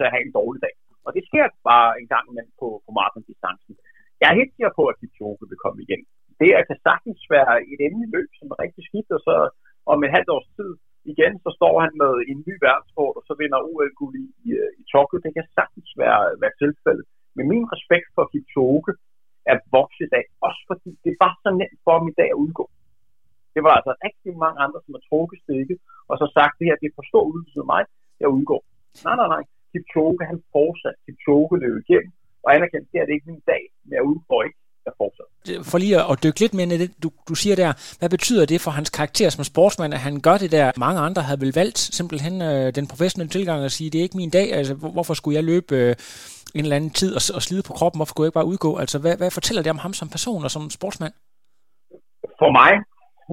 til 0.00 0.08
at 0.08 0.14
have 0.14 0.24
en 0.26 0.36
dårlig 0.40 0.60
dag. 0.66 0.74
Og 1.06 1.10
det 1.16 1.22
sker 1.28 1.46
bare 1.70 1.90
en 2.00 2.08
gang 2.12 2.24
imellem 2.30 2.54
på, 2.62 2.68
på 2.84 2.90
maratondistancen. 2.98 3.74
Jeg 4.20 4.28
er 4.28 4.40
helt 4.40 4.54
sikker 4.54 4.72
på, 4.78 4.84
at 4.90 4.98
Kipchoge 5.00 5.48
vil 5.50 5.64
komme 5.64 5.80
igen. 5.86 6.02
Det 6.40 6.48
er, 6.56 6.68
kan 6.70 6.80
sagtens 6.88 7.22
være 7.34 7.54
et 7.72 7.80
endelig 7.86 8.08
løb, 8.16 8.30
som 8.38 8.46
er 8.52 8.62
rigtig 8.64 8.82
skidt, 8.88 9.10
og 9.16 9.20
så 9.26 9.34
om 9.92 9.98
et 10.04 10.14
halvt 10.16 10.30
års 10.34 10.50
tid 10.56 10.70
igen, 11.12 11.34
så 11.44 11.50
står 11.58 11.74
han 11.84 11.92
med 12.02 12.12
en 12.30 12.38
ny 12.48 12.54
verdenskort, 12.66 13.14
og 13.18 13.24
så 13.28 13.32
vinder 13.40 13.66
OL-guld 13.70 14.14
i, 14.24 14.26
i, 14.48 14.50
i 14.80 14.82
Tokyo. 14.92 15.16
Det 15.24 15.32
kan 15.36 15.46
sagtens 15.58 15.90
være, 16.02 16.20
være 16.42 16.54
tilfældet. 16.62 17.06
Men 17.36 17.44
min 17.52 17.66
respekt 17.74 18.08
for 18.16 18.24
Kipchoge 18.32 18.92
er 19.50 19.56
vokset 19.76 20.04
i 20.06 20.12
dag, 20.16 20.24
også 20.46 20.62
fordi 20.70 20.90
det 21.06 21.14
var 21.22 21.32
så 21.44 21.50
nemt 21.60 21.80
for 21.84 21.92
ham 21.98 22.08
i 22.12 22.18
dag 22.20 22.30
at 22.32 22.40
udgå. 22.44 22.64
Det 23.54 23.62
var 23.66 23.72
altså 23.78 23.92
rigtig 24.06 24.32
mange 24.44 24.58
andre, 24.64 24.80
som 24.84 24.94
har 24.96 25.04
trukket 25.10 25.38
stikket, 25.44 25.78
og 26.10 26.14
så 26.20 26.26
sagt, 26.36 26.58
det 26.58 26.66
her 26.68 26.76
det 26.80 26.88
er 26.88 26.98
for 26.98 27.06
stor 27.12 27.24
ydelse 27.34 27.60
mig, 27.72 27.82
jeg 28.22 28.28
udgår. 28.36 28.62
Nej, 29.06 29.16
nej, 29.20 29.28
nej. 29.34 29.42
Kipchoge, 29.72 30.18
han 30.30 30.38
fortsat. 30.56 30.96
Kipchoge 31.06 31.54
løb 31.64 31.74
igennem, 31.84 32.12
og 32.44 32.48
anerkendt, 32.56 32.86
det 32.92 32.98
er 33.00 33.06
det 33.06 33.14
ikke 33.16 33.30
min 33.32 33.42
dag, 33.52 33.62
men 33.84 33.92
jeg 33.98 34.02
udgår 34.10 34.40
ikke, 34.46 34.58
jeg 34.86 34.92
fortsat. 35.02 35.28
For 35.70 35.78
lige 35.78 35.96
at 36.12 36.16
dykke 36.24 36.40
lidt 36.40 36.54
mere 36.54 36.68
ned 36.70 36.78
det, 36.84 36.90
du, 37.04 37.08
du 37.30 37.34
siger 37.42 37.56
der, 37.62 37.70
hvad 38.00 38.10
betyder 38.16 38.44
det 38.52 38.60
for 38.64 38.72
hans 38.78 38.90
karakter 38.98 39.28
som 39.30 39.44
sportsmand, 39.44 39.92
at 39.96 40.02
han 40.08 40.14
gør 40.26 40.36
det 40.42 40.50
der? 40.56 40.66
Mange 40.86 41.00
andre 41.06 41.22
havde 41.28 41.40
vel 41.44 41.52
valgt 41.62 41.78
simpelthen 41.98 42.34
øh, 42.50 42.66
den 42.78 42.86
professionelle 42.92 43.32
tilgang 43.36 43.58
og 43.66 43.70
sige, 43.76 43.90
det 43.90 43.98
er 43.98 44.06
ikke 44.06 44.20
min 44.22 44.34
dag, 44.38 44.46
altså 44.58 44.74
hvorfor 44.96 45.14
skulle 45.14 45.36
jeg 45.38 45.44
løbe 45.52 45.72
øh, 45.80 45.94
en 46.56 46.64
eller 46.64 46.76
anden 46.76 46.96
tid 47.00 47.10
og, 47.18 47.22
og 47.36 47.42
slide 47.46 47.64
på 47.68 47.72
kroppen, 47.78 47.98
hvorfor 47.98 48.12
skulle 48.12 48.24
jeg 48.24 48.30
ikke 48.30 48.40
bare 48.40 48.52
udgå? 48.52 48.70
Altså 48.82 48.96
hvad, 49.02 49.14
hvad 49.20 49.30
fortæller 49.38 49.62
det 49.62 49.74
om 49.76 49.82
ham 49.84 49.92
som 50.00 50.08
person 50.16 50.44
og 50.46 50.50
som 50.56 50.64
sportsmand? 50.78 51.14
For 52.40 52.50
mig, 52.60 52.72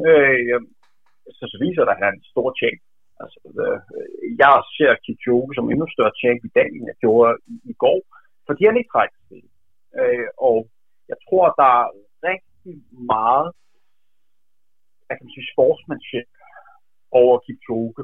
øh, 0.08 0.60
så, 1.38 1.44
så 1.51 1.58
viser 1.65 1.82
det, 1.84 1.91
at 1.94 2.00
han 2.00 2.08
er 2.10 2.13
en 2.17 2.24
stor 2.34 2.50
champ. 2.60 2.79
Altså, 3.24 3.40
øh, 3.64 3.80
jeg 4.44 4.54
ser 4.76 4.92
Kipchoge 5.06 5.56
som 5.56 5.70
endnu 5.72 5.86
større 5.96 6.18
tjek 6.20 6.40
i 6.50 6.52
dag, 6.58 6.70
end 6.76 6.86
jeg 6.92 6.98
gjorde 7.04 7.32
i, 7.54 7.56
i 7.72 7.74
går, 7.84 8.00
fordi 8.48 8.62
han 8.66 8.78
ikke 8.78 8.94
trækker 8.94 9.20
til. 9.30 9.44
øh, 10.00 10.28
Og 10.50 10.58
jeg 11.12 11.18
tror, 11.26 11.46
der 11.62 11.72
er 11.82 11.88
rigtig 12.30 12.76
meget 13.14 13.48
jeg 15.10 15.16
kan 15.20 15.30
sige, 15.34 15.52
sportsmanship 15.54 16.30
over 17.20 17.36
Kipchoge. 17.46 18.04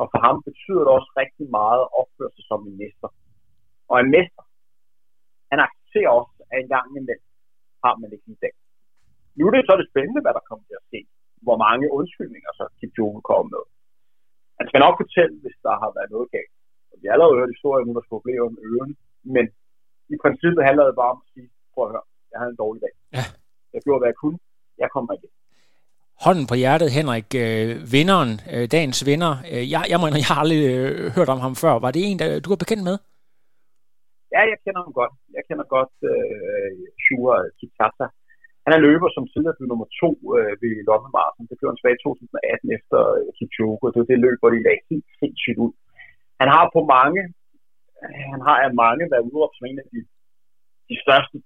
Og 0.00 0.06
for 0.12 0.20
ham 0.26 0.36
betyder 0.48 0.82
det 0.84 0.92
også 0.98 1.10
rigtig 1.22 1.46
meget 1.60 1.82
at 1.86 1.92
opføre 2.00 2.32
sig 2.36 2.44
som 2.50 2.60
en 2.68 2.76
mester. 2.82 3.08
Og 3.90 3.96
en 4.02 4.10
mester, 4.16 4.44
han 5.50 5.58
accepterer 5.66 6.10
også, 6.20 6.36
at 6.50 6.56
en 6.62 6.70
gang 6.74 6.86
imellem 6.90 7.26
har 7.84 7.94
man 8.00 8.10
ikke 8.16 8.30
i 8.36 8.38
dag. 8.44 8.54
Nu 9.36 9.42
er 9.46 9.52
det 9.52 9.68
så 9.68 9.74
det 9.80 9.90
spændende, 9.92 10.22
hvad 10.24 10.34
der 10.38 10.48
kommer 10.48 10.64
til 10.66 10.80
at 10.80 10.86
ske. 10.90 11.00
Hvor 11.46 11.58
mange 11.66 11.86
undskyldninger 11.98 12.50
så 12.58 12.64
Kipchoge 12.78 13.20
kommer 13.30 13.48
med. 13.54 13.64
Han 14.58 14.66
skal 14.68 14.80
nok 14.86 14.96
fortælle, 15.02 15.34
hvis 15.44 15.56
der 15.66 15.74
har 15.82 15.90
været 15.96 16.10
noget 16.14 16.28
galt. 16.36 16.52
Og 16.90 16.96
vi 17.00 17.04
har 17.06 17.14
allerede 17.14 17.38
hørt 17.40 17.54
historier 17.56 17.84
nu, 17.84 17.92
der 17.94 18.02
skulle 18.04 18.18
problemer 18.18 18.48
med 18.54 18.62
ørerne. 18.72 18.94
Men 19.34 19.44
i 20.14 20.16
princippet 20.22 20.62
handler 20.68 20.84
det 20.88 20.96
bare 21.02 21.12
om 21.14 21.20
at 21.24 21.28
sige, 21.32 21.48
prøv 21.72 21.84
at 21.86 21.92
høre, 21.94 22.06
jeg 22.32 22.38
havde 22.40 22.52
en 22.54 22.62
dårlig 22.64 22.80
dag. 22.86 22.94
Ja. 23.16 23.24
Jeg 23.74 23.80
gjorde, 23.84 24.00
hvad 24.00 24.10
jeg 24.12 24.18
kunne. 24.22 24.38
Jeg 24.82 24.88
kommer 24.94 25.12
igen. 25.18 25.32
Hånden 26.24 26.46
på 26.50 26.54
hjertet, 26.62 26.88
Henrik, 26.98 27.28
øh, 27.44 27.68
vinderen, 27.94 28.32
øh, 28.54 28.64
dagens 28.74 29.00
vinder. 29.08 29.32
Øh, 29.52 29.64
jeg, 29.74 29.82
jeg, 29.92 29.98
mener, 30.02 30.18
jeg 30.22 30.30
har 30.32 30.40
aldrig 30.44 30.62
øh, 30.74 31.10
hørt 31.16 31.30
om 31.34 31.40
ham 31.46 31.54
før. 31.62 31.74
Var 31.84 31.90
det 31.94 32.02
en, 32.02 32.18
der 32.20 32.28
du 32.44 32.48
er 32.54 32.62
bekendt 32.64 32.84
med? 32.90 32.96
Ja, 34.34 34.40
jeg 34.52 34.58
kender 34.64 34.80
ham 34.86 34.92
godt. 35.00 35.12
Jeg 35.36 35.42
kender 35.48 35.64
godt 35.76 35.94
øh, 36.12 36.70
Shura 37.04 37.36
Kitata. 37.58 38.06
Han 38.68 38.76
er 38.78 38.86
løber, 38.88 39.08
som 39.12 39.24
tidligere 39.32 39.58
blev 39.58 39.68
nummer 39.70 39.88
to 40.02 40.10
øh, 40.36 40.52
ved 40.62 40.72
London 40.88 41.12
Marathon. 41.16 41.48
Det 41.50 41.56
blev 41.58 41.68
han 41.70 41.78
tilbage 41.78 41.98
i 41.98 42.04
2018 42.04 42.76
efter 42.78 42.98
øh, 43.18 43.28
Kipchoge. 43.36 43.90
Det 43.92 43.98
var 44.00 44.08
det 44.10 44.24
løb, 44.26 44.38
hvor 44.40 44.52
de 44.52 44.64
lagde 44.66 44.88
helt 44.92 45.08
sindssygt 45.20 45.58
ud. 45.66 45.72
Han 46.40 46.48
har 46.54 46.64
på 46.76 46.80
mange, 46.96 47.22
han 48.32 48.40
har 48.46 48.56
af 48.66 48.72
mange 48.84 49.04
været 49.12 49.26
udråbt 49.28 49.56
som 49.56 49.68
en 49.70 49.82
af 49.82 49.88
de, 49.92 50.00
de 50.90 50.96
største 51.04 51.36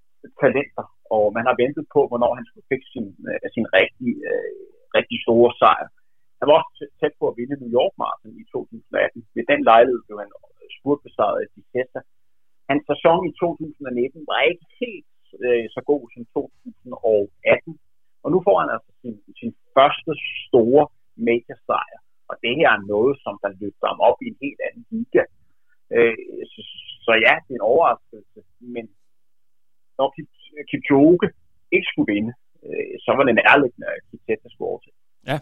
talenter, 0.41 0.85
og 1.15 1.23
man 1.37 1.43
har 1.47 1.55
ventet 1.63 1.85
på, 1.95 2.01
hvornår 2.09 2.31
han 2.39 2.45
skulle 2.47 2.69
fik 2.71 2.83
sin, 2.93 3.07
øh, 3.29 3.45
sin 3.55 3.67
rigtig, 3.79 4.11
øh, 4.31 4.53
rigtig 4.97 5.17
store 5.25 5.51
sejr. 5.61 5.87
Han 6.39 6.47
var 6.49 6.55
også 6.61 6.85
tæt 6.99 7.15
på 7.19 7.25
at 7.29 7.37
vinde 7.39 7.55
New 7.61 7.71
York 7.79 7.93
Marathon 8.01 8.41
i 8.41 8.45
2018. 8.51 9.27
Ved 9.35 9.43
den 9.51 9.61
lejlighed 9.71 10.01
blev 10.07 10.17
han 10.23 10.31
øh, 10.61 10.67
spurtbesejret 10.77 11.37
af 11.43 11.47
Dicessa. 11.55 11.99
Hans 12.69 12.83
sæson 12.91 13.19
i 13.29 13.31
2019 13.41 14.29
var 14.31 14.39
ikke 14.51 14.65
helt 14.83 15.13
øh, 15.45 15.65
så 15.75 15.81
god 15.91 16.03
som 16.15 16.23
2018. 17.03 17.79
Og 18.23 18.29
nu 18.33 18.37
får 18.47 18.55
han 18.61 18.69
altså 18.75 18.91
sin, 19.01 19.15
sin 19.39 19.51
første 19.75 20.11
store 20.45 20.83
major 21.27 21.57
sejr. 21.67 21.99
Og 22.29 22.35
det 22.43 22.53
her 22.59 22.69
er 22.77 22.87
noget, 22.93 23.13
som 23.23 23.33
der 23.43 23.51
løfter 23.61 23.87
ham 23.91 23.99
op 24.09 24.17
i 24.23 24.27
en 24.31 24.37
helt 24.45 24.61
anden 24.67 24.85
liga. 24.91 25.23
Øh, 25.95 26.17
så, 26.53 26.61
så 27.05 27.11
ja, 27.25 27.33
det 27.43 27.51
er 27.53 27.59
en 27.59 27.69
overraskelse. 27.73 28.39
Men 28.75 28.85
når 29.97 30.07
Kipchoge 30.69 31.27
ikke 31.75 31.87
skulle 31.91 32.13
vinde, 32.13 32.33
øh, 32.65 32.93
så 33.03 33.09
var 33.17 33.23
det 33.25 33.35
nærliggende, 33.35 33.87
at 33.87 33.95
øh, 33.95 34.01
Kipchoge 34.09 34.51
skulle 34.53 34.69
over 34.71 34.81
til. 34.85 34.93
Ja. 35.29 35.37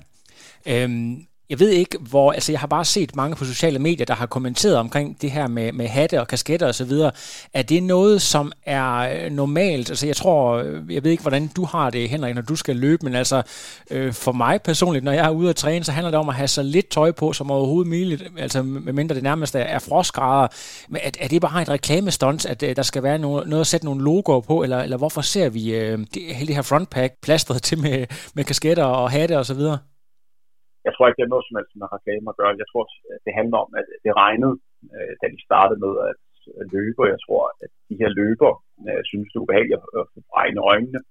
Øhm, 0.71 1.15
jeg 1.51 1.59
ved 1.59 1.69
ikke, 1.69 1.97
hvor, 1.97 2.31
altså 2.31 2.51
jeg 2.51 2.59
har 2.59 2.67
bare 2.67 2.85
set 2.85 3.15
mange 3.15 3.35
på 3.35 3.45
sociale 3.45 3.79
medier, 3.79 4.05
der 4.05 4.13
har 4.13 4.25
kommenteret 4.25 4.75
omkring 4.77 5.21
det 5.21 5.31
her 5.31 5.47
med, 5.47 5.71
med 5.71 5.87
hatte 5.87 6.19
og 6.19 6.27
kasketter 6.27 6.67
og 6.67 6.75
så 6.75 6.85
videre. 6.85 7.11
Er 7.53 7.61
det 7.61 7.83
noget, 7.83 8.21
som 8.21 8.51
er 8.65 8.97
øh, 8.97 9.31
normalt? 9.31 9.89
Altså 9.89 10.05
jeg 10.05 10.15
tror, 10.15 10.53
øh, 10.53 10.93
jeg 10.93 11.03
ved 11.03 11.11
ikke, 11.11 11.21
hvordan 11.21 11.47
du 11.47 11.65
har 11.65 11.89
det, 11.89 12.09
Henrik, 12.09 12.35
når 12.35 12.41
du 12.41 12.55
skal 12.55 12.75
løbe, 12.75 13.05
men 13.05 13.15
altså 13.15 13.41
øh, 13.91 14.13
for 14.13 14.31
mig 14.31 14.61
personligt, 14.61 15.05
når 15.05 15.11
jeg 15.11 15.25
er 15.25 15.29
ude 15.29 15.49
at 15.49 15.55
træne, 15.55 15.85
så 15.85 15.91
handler 15.91 16.11
det 16.11 16.19
om 16.19 16.29
at 16.29 16.35
have 16.35 16.47
så 16.47 16.63
lidt 16.63 16.89
tøj 16.89 17.11
på 17.11 17.33
som 17.33 17.51
overhovedet 17.51 17.87
muligt, 17.89 18.23
altså 18.37 18.63
medmindre 18.63 19.15
det 19.15 19.23
nærmest 19.23 19.55
er, 19.55 19.59
er 19.59 19.79
frostgrader. 19.79 20.47
Men 20.89 21.01
er, 21.03 21.09
er 21.19 21.27
det 21.27 21.41
bare 21.41 21.61
et 21.61 21.69
reklamestunt, 21.69 22.45
at 22.45 22.63
øh, 22.63 22.75
der 22.75 22.83
skal 22.83 23.03
være 23.03 23.17
noget, 23.17 23.47
noget 23.47 23.61
at 23.61 23.67
sætte 23.67 23.85
nogle 23.85 24.03
logoer 24.03 24.41
på, 24.41 24.63
eller, 24.63 24.79
eller 24.79 24.97
hvorfor 24.97 25.21
ser 25.21 25.49
vi 25.49 25.73
øh, 25.73 25.99
det, 26.13 26.35
hele 26.35 26.47
det 26.47 26.55
her 26.55 26.61
frontpack 26.61 27.13
plastret 27.21 27.63
til 27.63 27.79
med, 27.79 28.05
med 28.33 28.43
kasketter 28.43 28.83
og 28.83 29.11
hatte 29.11 29.37
og 29.39 29.45
så 29.45 29.53
videre? 29.53 29.77
Jeg 30.85 30.91
tror 30.93 31.05
ikke, 31.05 31.19
det 31.19 31.25
er 31.25 31.33
noget 31.35 31.45
som 31.47 31.57
helst 31.57 31.73
med 31.81 31.93
reklame 31.97 32.27
at 32.29 32.39
gøre. 32.39 32.61
Jeg 32.63 32.69
tror, 32.71 32.83
det 33.25 33.33
handler 33.39 33.57
om, 33.65 33.71
at 33.79 33.85
det 34.05 34.13
regnede, 34.23 34.55
øh, 34.95 35.13
da 35.21 35.25
de 35.33 35.47
startede 35.47 35.79
med 35.85 35.93
at 36.07 36.15
løbe, 36.75 37.01
jeg 37.13 37.19
tror, 37.25 37.43
at 37.63 37.71
de 37.89 37.95
her 38.01 38.09
løber 38.21 38.51
øh, 38.87 39.01
synes, 39.09 39.27
det 39.29 39.37
er 39.37 39.45
ubehageligt 39.45 39.77
at 39.99 40.05
få 40.13 40.19
egne 40.41 40.61
øjnene, 40.71 41.01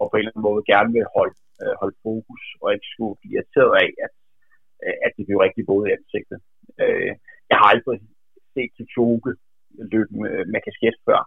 og 0.00 0.06
på 0.06 0.14
en 0.14 0.20
eller 0.20 0.32
anden 0.32 0.48
måde 0.48 0.70
gerne 0.72 0.90
vil 0.96 1.12
holde, 1.16 1.36
øh, 1.62 1.74
holde 1.80 1.96
fokus, 2.06 2.42
og 2.60 2.66
ikke 2.74 2.88
skulle 2.94 3.16
blive 3.20 3.34
irriteret 3.34 3.72
af, 3.84 3.90
at, 4.06 4.12
øh, 4.84 4.96
at 5.06 5.12
det 5.16 5.24
blev 5.26 5.38
rigtig 5.46 5.62
både 5.72 5.84
i 5.86 5.94
ansigtet. 5.96 6.38
Øh, 6.82 7.12
jeg 7.50 7.56
har 7.60 7.68
aldrig 7.74 7.98
set 8.54 8.70
Kipchoge 8.76 9.32
løbe 9.92 10.14
med, 10.22 10.34
med 10.52 10.60
kasket 10.66 10.96
før. 11.06 11.20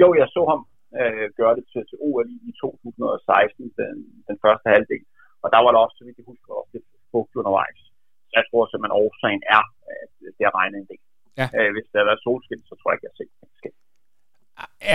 Jo, 0.00 0.08
jeg 0.20 0.28
så 0.36 0.42
ham 0.52 0.62
øh, 1.00 1.26
gøre 1.38 1.54
det 1.58 1.64
til, 1.72 1.82
til 1.90 1.98
OL 2.06 2.28
i 2.48 2.52
2016, 2.60 3.72
den, 3.78 3.96
den 4.28 4.36
første 4.44 4.66
halvdel. 4.74 5.04
Og 5.42 5.48
der 5.52 5.60
var 5.64 5.70
der 5.72 5.80
også, 5.84 5.96
så 5.98 6.04
vidt 6.04 6.18
jeg 6.20 6.30
husker, 6.32 6.50
også 6.60 6.72
lidt 6.74 6.88
fugt 7.16 7.34
undervejs. 7.40 7.80
Så 8.28 8.34
jeg 8.38 8.44
tror 8.48 8.62
simpelthen, 8.66 9.00
årsagen 9.04 9.42
er, 9.56 9.64
at 10.02 10.10
det 10.36 10.44
har 10.48 10.54
regnet 10.60 10.78
en 10.82 10.88
del. 10.92 11.02
Ja. 11.40 11.46
Øh, 11.56 11.70
hvis 11.74 11.86
der 11.90 11.98
har 12.00 12.08
været 12.10 12.24
solskin, 12.26 12.62
så 12.68 12.74
tror 12.76 12.88
jeg 12.90 12.96
ikke, 12.96 13.06
jeg 13.06 13.14
har 13.14 13.20
set 13.22 13.32
det. 13.64 13.74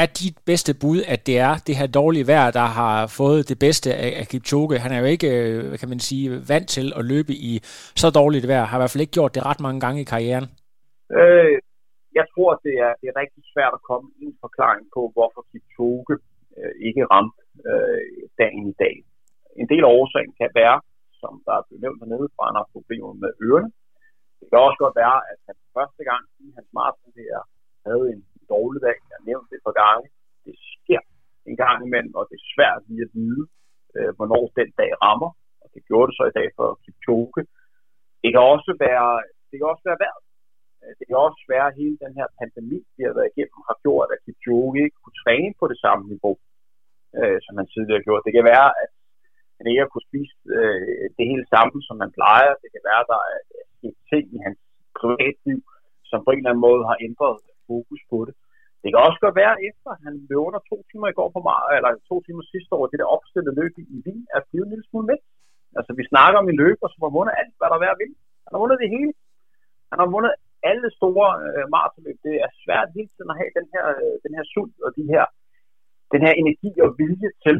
Er 0.01 0.05
dit 0.21 0.37
bedste 0.49 0.71
bud, 0.81 0.99
at 1.13 1.21
det 1.27 1.37
er 1.47 1.53
det 1.67 1.75
her 1.79 1.87
dårlige 1.99 2.27
vejr, 2.27 2.51
der 2.59 2.67
har 2.79 2.95
fået 3.19 3.49
det 3.51 3.57
bedste 3.65 3.89
af 4.21 4.25
Kipchoge? 4.31 4.83
Han 4.85 4.91
er 4.95 4.99
jo 5.03 5.07
ikke, 5.15 5.29
øh, 5.39 5.67
hvad 5.69 5.77
kan 5.81 5.89
man 5.93 5.99
sige, 6.09 6.25
vant 6.51 6.67
til 6.75 6.87
at 6.99 7.03
løbe 7.13 7.33
i 7.49 7.51
så 8.03 8.07
dårligt 8.19 8.47
vejr. 8.51 8.63
Har 8.69 8.77
i 8.77 8.81
hvert 8.81 8.93
fald 8.93 9.05
ikke 9.05 9.17
gjort 9.19 9.35
det 9.35 9.45
ret 9.49 9.61
mange 9.65 9.79
gange 9.83 10.01
i 10.01 10.09
karrieren. 10.13 10.47
Øh, 11.19 11.55
jeg 12.19 12.25
tror, 12.33 12.51
det 12.65 12.75
er, 12.85 12.93
det 13.01 13.07
er 13.09 13.19
rigtig 13.23 13.43
svært 13.53 13.73
at 13.77 13.85
komme 13.89 14.07
en 14.23 14.33
forklaring 14.45 14.85
på, 14.95 15.01
hvorfor 15.15 15.41
Kipchoge 15.51 16.15
øh, 16.57 16.73
ikke 16.87 17.03
ramte 17.13 17.41
øh, 17.71 18.01
dagen 18.41 18.63
i 18.73 18.75
dag. 18.83 18.95
En 19.61 19.67
del 19.71 19.83
af 19.87 19.91
årsagen 19.99 20.33
kan 20.41 20.49
være, 20.61 20.77
som 21.21 21.33
der 21.45 21.53
er 21.57 21.65
blevet 21.65 21.83
nævnt 21.85 22.01
hernede, 22.01 22.27
for 22.35 22.41
han 22.49 22.57
har 22.59 22.73
problemer 22.75 23.13
med 23.23 23.31
ørerne. 23.47 23.71
Det 24.39 24.45
kan 24.49 24.65
også 24.67 24.79
godt 24.83 24.95
være, 25.03 25.17
at 25.31 25.39
han 25.47 25.57
første 25.77 26.01
gang 26.09 26.23
i 26.45 26.47
hans 26.57 26.69
maraton 26.77 27.13
her 27.21 27.39
havde 27.87 28.05
en 28.13 28.21
dårlig 28.53 28.81
dag. 28.87 28.97
Jeg 29.09 29.15
har 29.19 29.25
nævnt 29.31 29.49
det 29.51 29.59
for 29.65 29.73
gange. 29.83 30.05
Det 30.45 30.55
sker 30.73 31.01
en 31.49 31.57
gang 31.63 31.77
imellem, 31.87 32.13
og 32.19 32.23
det 32.29 32.35
er 32.39 32.49
svært 32.53 32.81
lige 32.89 33.05
at 33.07 33.13
vide, 33.19 33.43
øh, 33.95 34.11
hvornår 34.17 34.43
den 34.59 34.69
dag 34.81 34.91
rammer. 35.03 35.31
Og 35.61 35.67
det 35.73 35.81
gjorde 35.87 36.07
det 36.09 36.15
så 36.17 36.25
i 36.29 36.37
dag 36.39 36.47
for 36.57 36.67
Kipchoge. 36.83 37.43
Det 38.21 38.29
kan 38.33 38.43
også 38.53 38.71
være, 38.85 39.09
det 39.49 39.55
kan 39.57 39.67
også 39.73 39.85
være 39.89 40.01
værd. 40.05 40.19
Øh, 40.81 40.93
det 40.97 41.05
kan 41.07 41.17
også 41.27 41.41
være, 41.53 41.67
at 41.69 41.77
hele 41.81 41.97
den 42.05 42.13
her 42.19 42.27
pandemi, 42.39 42.79
vi 42.95 43.01
har 43.07 43.13
været 43.17 43.31
igennem, 43.31 43.69
har 43.69 43.77
gjort, 43.85 44.09
at 44.13 44.23
Kipchoge 44.25 44.83
ikke 44.85 44.99
kunne 45.01 45.19
træne 45.23 45.53
på 45.59 45.65
det 45.71 45.79
samme 45.85 46.03
niveau, 46.13 46.35
øh, 47.19 47.37
som 47.45 47.53
han 47.59 47.67
tidligere 47.73 48.03
gjorde. 48.05 48.21
gjort. 48.21 48.27
Det 48.27 48.33
kan 48.37 48.45
være, 48.53 48.69
at 48.83 48.91
han 49.61 49.69
ikke 49.69 49.83
har 49.85 49.93
kunne 49.93 50.09
spise 50.09 50.35
øh, 50.57 51.05
det 51.17 51.25
hele 51.31 51.45
samme, 51.53 51.75
som 51.87 51.95
man 52.03 52.11
plejer. 52.17 52.51
Det 52.63 52.69
kan 52.73 52.83
være, 52.89 53.03
der 53.11 53.19
er 53.33 53.39
et 53.87 53.97
ting 54.11 54.25
i 54.37 54.39
hans 54.45 54.59
privatliv, 54.99 55.59
som 56.09 56.19
på 56.21 56.29
en 56.31 56.39
eller 56.39 56.51
anden 56.51 56.67
måde 56.69 56.81
har 56.89 56.97
ændret 57.07 57.35
fokus 57.69 58.01
på 58.11 58.17
det. 58.27 58.35
Det 58.81 58.89
kan 58.89 59.05
også 59.07 59.19
godt 59.25 59.39
være, 59.41 59.55
efter 59.69 59.91
han 60.05 60.13
løb 60.29 60.41
under 60.47 60.61
to 60.71 60.77
timer 60.89 61.07
i 61.09 61.17
går 61.19 61.29
på 61.35 61.39
mar 61.47 61.63
eller 61.77 61.89
to 62.11 62.15
timer 62.25 62.43
sidste 62.53 62.71
år, 62.77 62.85
det 62.87 62.99
der 63.01 63.13
opstillede 63.15 63.57
løb 63.61 63.73
i 63.77 63.97
Wien, 64.03 64.21
er 64.35 64.41
blevet 64.49 64.65
en 64.65 64.73
lille 64.73 64.87
smule 64.89 65.07
med. 65.11 65.19
Altså, 65.77 65.91
vi 65.99 66.03
snakker 66.11 66.37
om 66.41 66.49
en 66.49 66.61
løber, 66.63 66.87
som 66.89 67.01
har 67.05 67.13
vundet 67.17 67.39
alt, 67.41 67.55
hvad 67.57 67.67
der 67.69 67.77
er 67.77 67.85
værd 67.85 67.95
at 67.95 68.01
vinde. 68.01 68.17
Han 68.43 68.51
har 68.53 68.61
vundet 68.63 68.81
det 68.83 68.93
hele. 68.95 69.13
Han 69.91 69.99
har 70.01 70.09
vundet 70.15 70.33
alle 70.71 70.89
store 70.99 71.27
øh, 71.45 71.65
maratonløb. 71.73 72.17
Det 72.27 72.35
er 72.45 72.51
svært 72.63 72.95
hele 72.97 73.09
tiden 73.11 73.31
at 73.33 73.39
have 73.41 73.53
den 73.59 73.67
her, 73.73 73.85
øh, 74.01 74.15
den 74.25 74.33
her 74.37 74.45
sult 74.53 74.77
og 74.85 74.89
de 74.97 75.03
her, 75.13 75.25
den 76.13 76.21
her 76.25 76.33
energi 76.41 76.71
og 76.85 76.89
vilje 76.99 77.29
til 77.45 77.57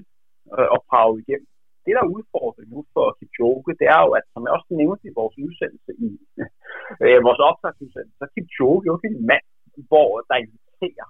øh, 0.55 0.70
at 0.75 0.79
prøve 0.89 1.13
igennem 1.24 1.50
det, 1.86 1.94
der 1.96 2.04
er 2.04 2.14
udfordringen 2.16 2.74
nu 2.76 2.82
for 2.94 3.06
Kipchoge, 3.20 3.80
det 3.82 3.88
er 3.96 4.02
jo, 4.06 4.12
at 4.20 4.26
som 4.34 4.44
jeg 4.46 4.54
også 4.58 4.70
nævnte 4.82 5.04
i 5.08 5.18
vores 5.20 5.36
udsendelse, 5.46 5.92
i 6.08 6.10
øh, 7.04 7.20
vores 7.28 7.42
optagsudsendelse, 7.50 8.18
så 8.18 8.24
er 8.28 8.34
Kipchoge 8.36 8.82
jo 8.90 8.94
en 9.10 9.18
mand, 9.32 9.46
hvor 9.90 10.10
der 10.30 10.36
inviterer 10.46 11.08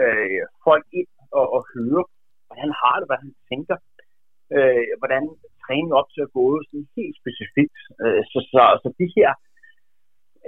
øh, 0.00 0.42
folk 0.66 0.86
ind 1.00 1.10
og, 1.38 1.46
og 1.56 1.62
høre, 1.74 2.04
hvordan 2.46 2.64
han 2.66 2.74
har 2.82 2.96
det, 2.98 3.06
hvad 3.08 3.20
han 3.24 3.32
tænker, 3.50 3.76
øh, 4.56 4.90
hvordan 5.00 5.22
træning 5.64 5.92
op 6.00 6.08
til 6.14 6.22
at 6.26 6.34
gå 6.38 6.44
sådan 6.68 6.88
helt 6.98 7.16
specifikt. 7.22 7.78
Øh, 8.02 8.22
så, 8.30 8.38
så, 8.52 8.62
så 8.82 8.88
de 9.00 9.06
her 9.16 9.30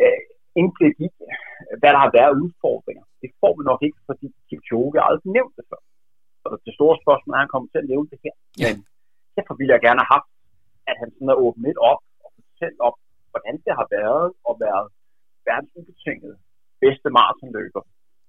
øh, 0.03 0.23
indblik 0.61 0.97
i, 1.07 1.09
hvad 1.81 1.91
der 1.95 2.01
har 2.05 2.13
været 2.19 2.41
udfordringer, 2.45 3.05
det 3.23 3.31
får 3.41 3.53
vi 3.59 3.63
nok 3.71 3.81
ikke, 3.87 4.01
fordi 4.09 4.27
Kipchoge 4.49 5.07
aldrig 5.09 5.31
nævnt 5.39 5.55
det 5.59 5.65
før. 5.71 5.83
og 6.49 6.55
det 6.67 6.73
store 6.79 6.97
spørgsmål 7.03 7.33
er, 7.33 7.39
at 7.39 7.45
han 7.45 7.53
kommer 7.53 7.69
til 7.71 7.83
at 7.83 7.89
leve 7.93 8.05
det 8.13 8.19
her. 8.25 8.35
Ja. 8.63 8.65
Men 8.67 8.77
derfor 9.41 9.55
ville 9.59 9.75
jeg 9.75 9.83
gerne 9.87 10.01
have 10.03 10.13
haft, 10.17 10.31
at 10.91 10.95
han 11.01 11.09
sådan 11.15 11.33
er 11.35 11.43
åbnet 11.45 11.65
lidt 11.69 11.81
op 11.91 12.01
og 12.25 12.29
fortalt 12.39 12.81
op, 12.89 12.97
hvordan 13.33 13.55
det 13.65 13.73
har 13.81 13.87
været 13.99 14.27
at 14.51 14.55
være 14.65 14.83
verdens 15.49 15.73
ubetinget 15.79 16.35
bedste 16.85 17.09
maratonløber, 17.17 17.83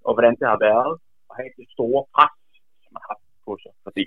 og 0.06 0.12
hvordan 0.16 0.34
det 0.40 0.48
har 0.54 0.60
været 0.70 0.92
at 1.30 1.34
have 1.40 1.52
det 1.60 1.68
store 1.76 2.02
pres, 2.16 2.36
som 2.84 2.92
man 2.96 3.04
har 3.08 3.18
på 3.46 3.52
sig. 3.64 3.74
Fordi, 3.86 4.04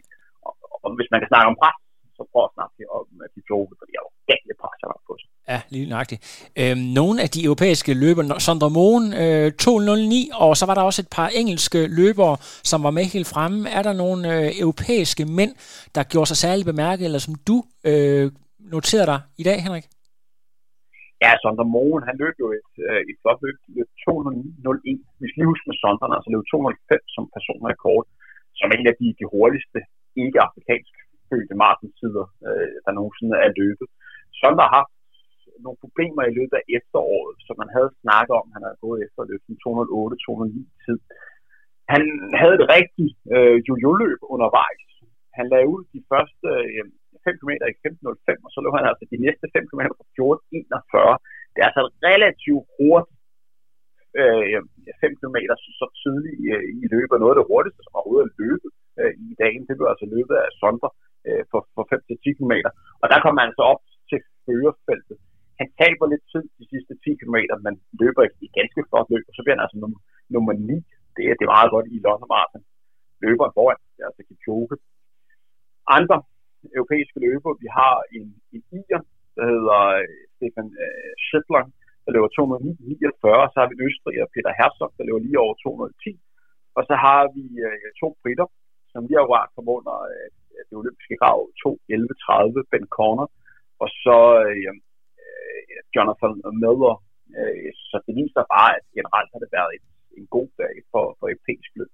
og, 0.46 0.52
og 0.84 0.88
hvis 0.98 1.10
man 1.12 1.20
kan 1.20 1.30
snakke 1.32 1.50
om 1.52 1.56
pres, 1.62 1.78
så 2.16 2.22
prøv 2.32 2.42
at 2.48 2.54
snakke 2.56 2.74
om 2.96 3.04
de 3.10 3.26
Kipchoge, 3.34 3.66
fordi 3.80 3.92
jeg 3.96 4.02
var 4.06 4.12
galt 4.30 4.44
pres, 4.62 4.78
han 4.82 4.90
har 4.94 5.00
på 5.08 5.14
sig. 5.20 5.28
Ja, 5.52 5.58
lige 5.74 5.86
nøjagtigt. 5.94 6.20
Øhm, 6.60 6.84
nogle 7.00 7.16
af 7.24 7.28
de 7.34 7.40
europæiske 7.48 7.92
løbere, 8.04 8.40
Sondre 8.46 8.70
Moen 8.76 9.04
øh, 9.22 9.46
2.09, 9.62 10.44
og 10.44 10.50
så 10.58 10.64
var 10.68 10.74
der 10.76 10.84
også 10.88 11.00
et 11.04 11.12
par 11.18 11.28
engelske 11.40 11.80
løbere, 12.00 12.34
som 12.70 12.78
var 12.86 12.92
med 12.98 13.04
helt 13.14 13.28
fremme. 13.34 13.58
Er 13.78 13.82
der 13.88 13.94
nogle 14.04 14.20
øh, 14.34 14.48
europæiske 14.64 15.24
mænd, 15.38 15.52
der 15.94 16.02
gjorde 16.12 16.28
sig 16.30 16.38
særligt 16.44 16.70
bemærket, 16.72 17.04
eller 17.08 17.20
som 17.26 17.34
du 17.48 17.56
øh, 17.90 18.26
noterede 18.72 19.08
dig 19.12 19.20
i 19.42 19.44
dag, 19.48 19.58
Henrik? 19.66 19.86
Ja, 21.24 21.30
Sondre 21.42 21.66
Moen, 21.74 22.02
han 22.08 22.16
løb 22.22 22.34
jo 22.42 22.48
et, 22.60 22.72
øh, 22.86 23.00
et 23.10 23.16
flot 23.22 23.40
løb, 23.44 23.58
løb 23.76 23.88
2.01. 24.04 25.20
Vi 25.20 25.26
skal 25.26 25.38
lige 25.40 25.52
huske 25.52 25.68
med 25.70 25.78
Sondre, 25.82 26.06
altså 26.16 26.30
løb 26.34 26.44
2.05 26.52 27.14
som 27.14 27.24
personrekord, 27.34 28.04
som 28.60 28.68
en 28.76 28.86
af 28.90 28.94
de, 29.00 29.06
de 29.20 29.26
hurtigste 29.34 29.80
ikke-afrikansk 30.22 30.94
fødte 31.30 31.54
maratonsider, 31.62 32.26
øh, 32.46 32.74
der 32.84 32.92
nogensinde 32.98 33.36
er 33.46 33.50
løbet. 33.60 33.88
Sondre 34.40 34.64
har 34.66 34.74
haft 34.80 34.94
nogle 35.64 35.78
problemer 35.84 36.22
i 36.26 36.36
løbet 36.38 36.56
af 36.60 36.64
efteråret, 36.78 37.36
som 37.46 37.54
man 37.62 37.70
havde 37.76 37.90
snakket 38.02 38.34
om, 38.40 38.46
han 38.54 38.64
havde 38.66 38.82
gået 38.84 38.98
efter 39.06 39.20
løb 39.30 39.42
208-209 39.64 40.60
tid. 40.84 40.98
Han 41.92 42.02
havde 42.40 42.56
et 42.60 42.66
rigtigt 42.76 43.14
øh, 43.34 43.56
jojo-løb 43.68 44.20
undervejs. 44.34 44.84
Han 45.38 45.46
lagde 45.52 45.70
ud 45.74 45.82
de 45.94 46.00
første 46.12 46.48
øh, 46.68 46.84
5 47.26 47.38
km 47.40 47.52
i 47.72 47.76
15.05, 47.86 48.46
og 48.46 48.50
så 48.52 48.58
løb 48.60 48.74
han 48.78 48.90
altså 48.90 49.04
de 49.12 49.18
næste 49.26 49.46
5 49.56 49.68
km 49.70 49.82
på 49.98 50.04
14.41. 50.16 51.14
Det 51.52 51.58
er 51.60 51.68
altså 51.70 51.82
et 51.88 51.96
relativt 52.10 52.66
hurtigt 52.76 53.20
øh, 54.20 54.60
5 55.00 55.18
km 55.20 55.36
så, 55.62 55.70
så 55.80 55.86
tidligt 56.02 56.38
øh, 56.52 56.64
i 56.82 56.86
løbet, 56.94 57.16
noget 57.18 57.34
af 57.34 57.38
det 57.40 57.50
hurtigste, 57.50 57.80
som 57.82 57.96
overhovedet 57.98 58.26
er 58.28 58.38
løbet 58.44 58.70
øh, 59.00 59.12
i 59.28 59.28
dagen. 59.42 59.62
Det 59.68 59.74
blev 59.76 59.88
altså 59.92 60.06
løbet 60.16 60.36
af 60.44 60.48
Sondre 60.60 60.90
øh, 61.28 61.42
for, 61.50 61.60
for 61.74 61.84
5-10 61.92 62.38
km. 62.38 62.54
Og 63.02 63.06
der 63.12 63.18
kommer 63.22 63.40
man 63.42 63.50
så 63.58 63.62
op 63.72 63.82
til 64.10 64.20
førerfeltet. 64.44 65.16
Han 65.60 65.68
taber 65.80 66.06
lidt 66.12 66.24
tid 66.32 66.44
de 66.60 66.64
sidste 66.72 66.92
10 67.04 67.20
km, 67.20 67.38
men 67.66 67.74
løber 68.02 68.22
i 68.44 68.46
ganske 68.58 68.80
flot 68.88 69.08
løb, 69.12 69.24
og 69.28 69.34
så 69.34 69.40
bliver 69.42 69.56
han 69.56 69.64
altså 69.66 69.78
nummer, 69.82 70.00
nummer 70.34 70.52
9. 70.52 70.76
Det 71.16 71.24
er, 71.30 71.34
det 71.38 71.44
er 71.46 71.56
meget 71.56 71.70
godt 71.74 71.86
i 71.94 71.96
London 72.06 72.28
Marathon. 72.32 72.64
Løber 73.24 73.46
foran, 73.56 73.80
det 73.94 74.00
er 74.02 74.08
altså 74.10 74.22
Kipchoge. 74.28 74.76
Andre 75.98 76.16
europæiske 76.76 77.18
løber, 77.26 77.50
vi 77.64 77.68
har 77.78 77.94
en, 78.16 78.26
en 78.54 78.62
ier, 78.80 79.00
der 79.36 79.44
hedder 79.52 79.80
øh, 80.02 80.18
Stefan 80.34 80.68
øh, 80.84 81.12
Schittler, 81.24 81.64
der 82.04 82.10
løber 82.14 82.30
249, 82.36 83.52
så 83.52 83.56
har 83.60 83.68
vi 83.70 83.76
Østrig 83.86 84.16
og 84.24 84.28
Peter 84.34 84.52
Herzog, 84.58 84.90
der 84.96 85.04
løber 85.06 85.22
lige 85.26 85.42
over 85.44 85.54
210, 85.62 86.20
og 86.76 86.82
så 86.88 86.94
har 87.04 87.22
vi 87.36 87.44
øh, 87.66 87.88
to 88.00 88.08
britter, 88.22 88.48
som 88.92 89.00
lige 89.06 89.18
har 89.20 89.52
kom 89.54 89.68
under 89.76 89.96
øh, 90.12 90.28
det 90.68 90.80
olympiske 90.82 91.16
grav 91.22 91.38
2.11.30, 91.62 92.70
Ben 92.70 92.86
Corner, 92.96 93.26
og 93.82 93.88
så 94.04 94.18
øh, 94.50 94.72
øh, 95.22 95.78
Jonathan 95.94 96.34
Miller. 96.62 96.94
Øh, 97.38 97.70
så 97.88 97.96
det 98.06 98.12
viser 98.20 98.52
bare, 98.56 98.70
at 98.78 98.84
generelt 98.98 99.30
har 99.32 99.40
det 99.44 99.50
været 99.58 99.72
et, 99.78 99.86
en 100.18 100.26
god 100.36 100.48
dag 100.62 100.74
for, 100.90 101.04
for 101.18 101.26
europæisk 101.32 101.70
løb. 101.78 101.92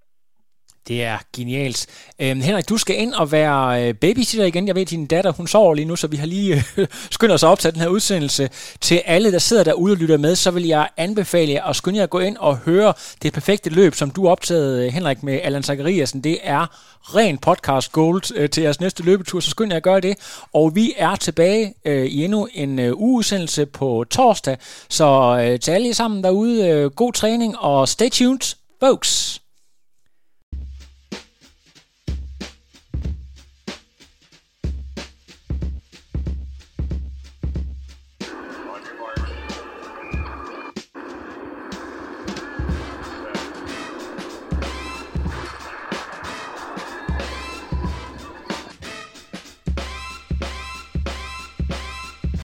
Det 0.87 1.03
er 1.03 1.17
genialt. 1.35 1.87
Øhm, 2.19 2.41
Henrik, 2.41 2.69
du 2.69 2.77
skal 2.77 2.99
ind 2.99 3.13
og 3.13 3.31
være 3.31 3.87
øh, 3.87 3.93
babysitter 3.93 4.45
igen. 4.45 4.67
Jeg 4.67 4.75
ved, 4.75 4.81
at 4.81 4.89
din 4.89 5.05
datter, 5.05 5.31
hun 5.31 5.47
sover 5.47 5.73
lige 5.73 5.85
nu, 5.85 5.95
så 5.95 6.07
vi 6.07 6.17
har 6.17 6.25
lige 6.25 6.63
øh, 6.77 6.87
skyndt 7.11 7.33
os 7.33 7.43
at 7.43 7.47
optage 7.47 7.71
den 7.71 7.81
her 7.81 7.87
udsendelse. 7.87 8.49
Til 8.81 9.01
alle, 9.05 9.31
der 9.31 9.39
sidder 9.39 9.63
derude 9.63 9.93
og 9.93 9.97
lytter 9.97 10.17
med, 10.17 10.35
så 10.35 10.51
vil 10.51 10.65
jeg 10.67 10.89
anbefale 10.97 11.51
jer 11.51 11.63
at 11.63 11.75
skynde 11.75 11.97
jer 11.97 12.03
at 12.03 12.09
gå 12.09 12.19
ind 12.19 12.37
og 12.37 12.57
høre 12.57 12.93
det 13.21 13.33
perfekte 13.33 13.69
løb, 13.69 13.95
som 13.95 14.11
du 14.11 14.27
optagede, 14.27 14.85
øh, 14.85 14.93
Henrik, 14.93 15.23
med 15.23 15.39
Allan 15.43 15.63
Zachariasen. 15.63 16.21
Det 16.21 16.37
er 16.43 16.65
ren 17.01 17.37
podcast 17.37 17.91
gold 17.91 18.35
øh, 18.35 18.49
til 18.49 18.63
jeres 18.63 18.79
næste 18.79 19.03
løbetur, 19.03 19.39
så 19.39 19.49
skynd 19.49 19.71
jer 19.71 19.77
at 19.77 19.83
gøre 19.83 19.99
det. 20.01 20.15
Og 20.53 20.75
vi 20.75 20.93
er 20.97 21.15
tilbage 21.15 21.73
øh, 21.85 22.05
i 22.05 22.23
endnu 22.23 22.47
en 22.53 22.79
øh, 22.79 22.93
ugeudsendelse 22.95 23.65
på 23.65 24.05
torsdag. 24.09 24.57
Så 24.89 25.39
øh, 25.43 25.59
til 25.59 25.71
alle 25.71 25.93
sammen 25.93 26.23
derude, 26.23 26.67
øh, 26.67 26.91
god 26.91 27.13
træning 27.13 27.59
og 27.59 27.87
stay 27.87 28.09
tuned, 28.09 28.55
folks. 28.79 29.40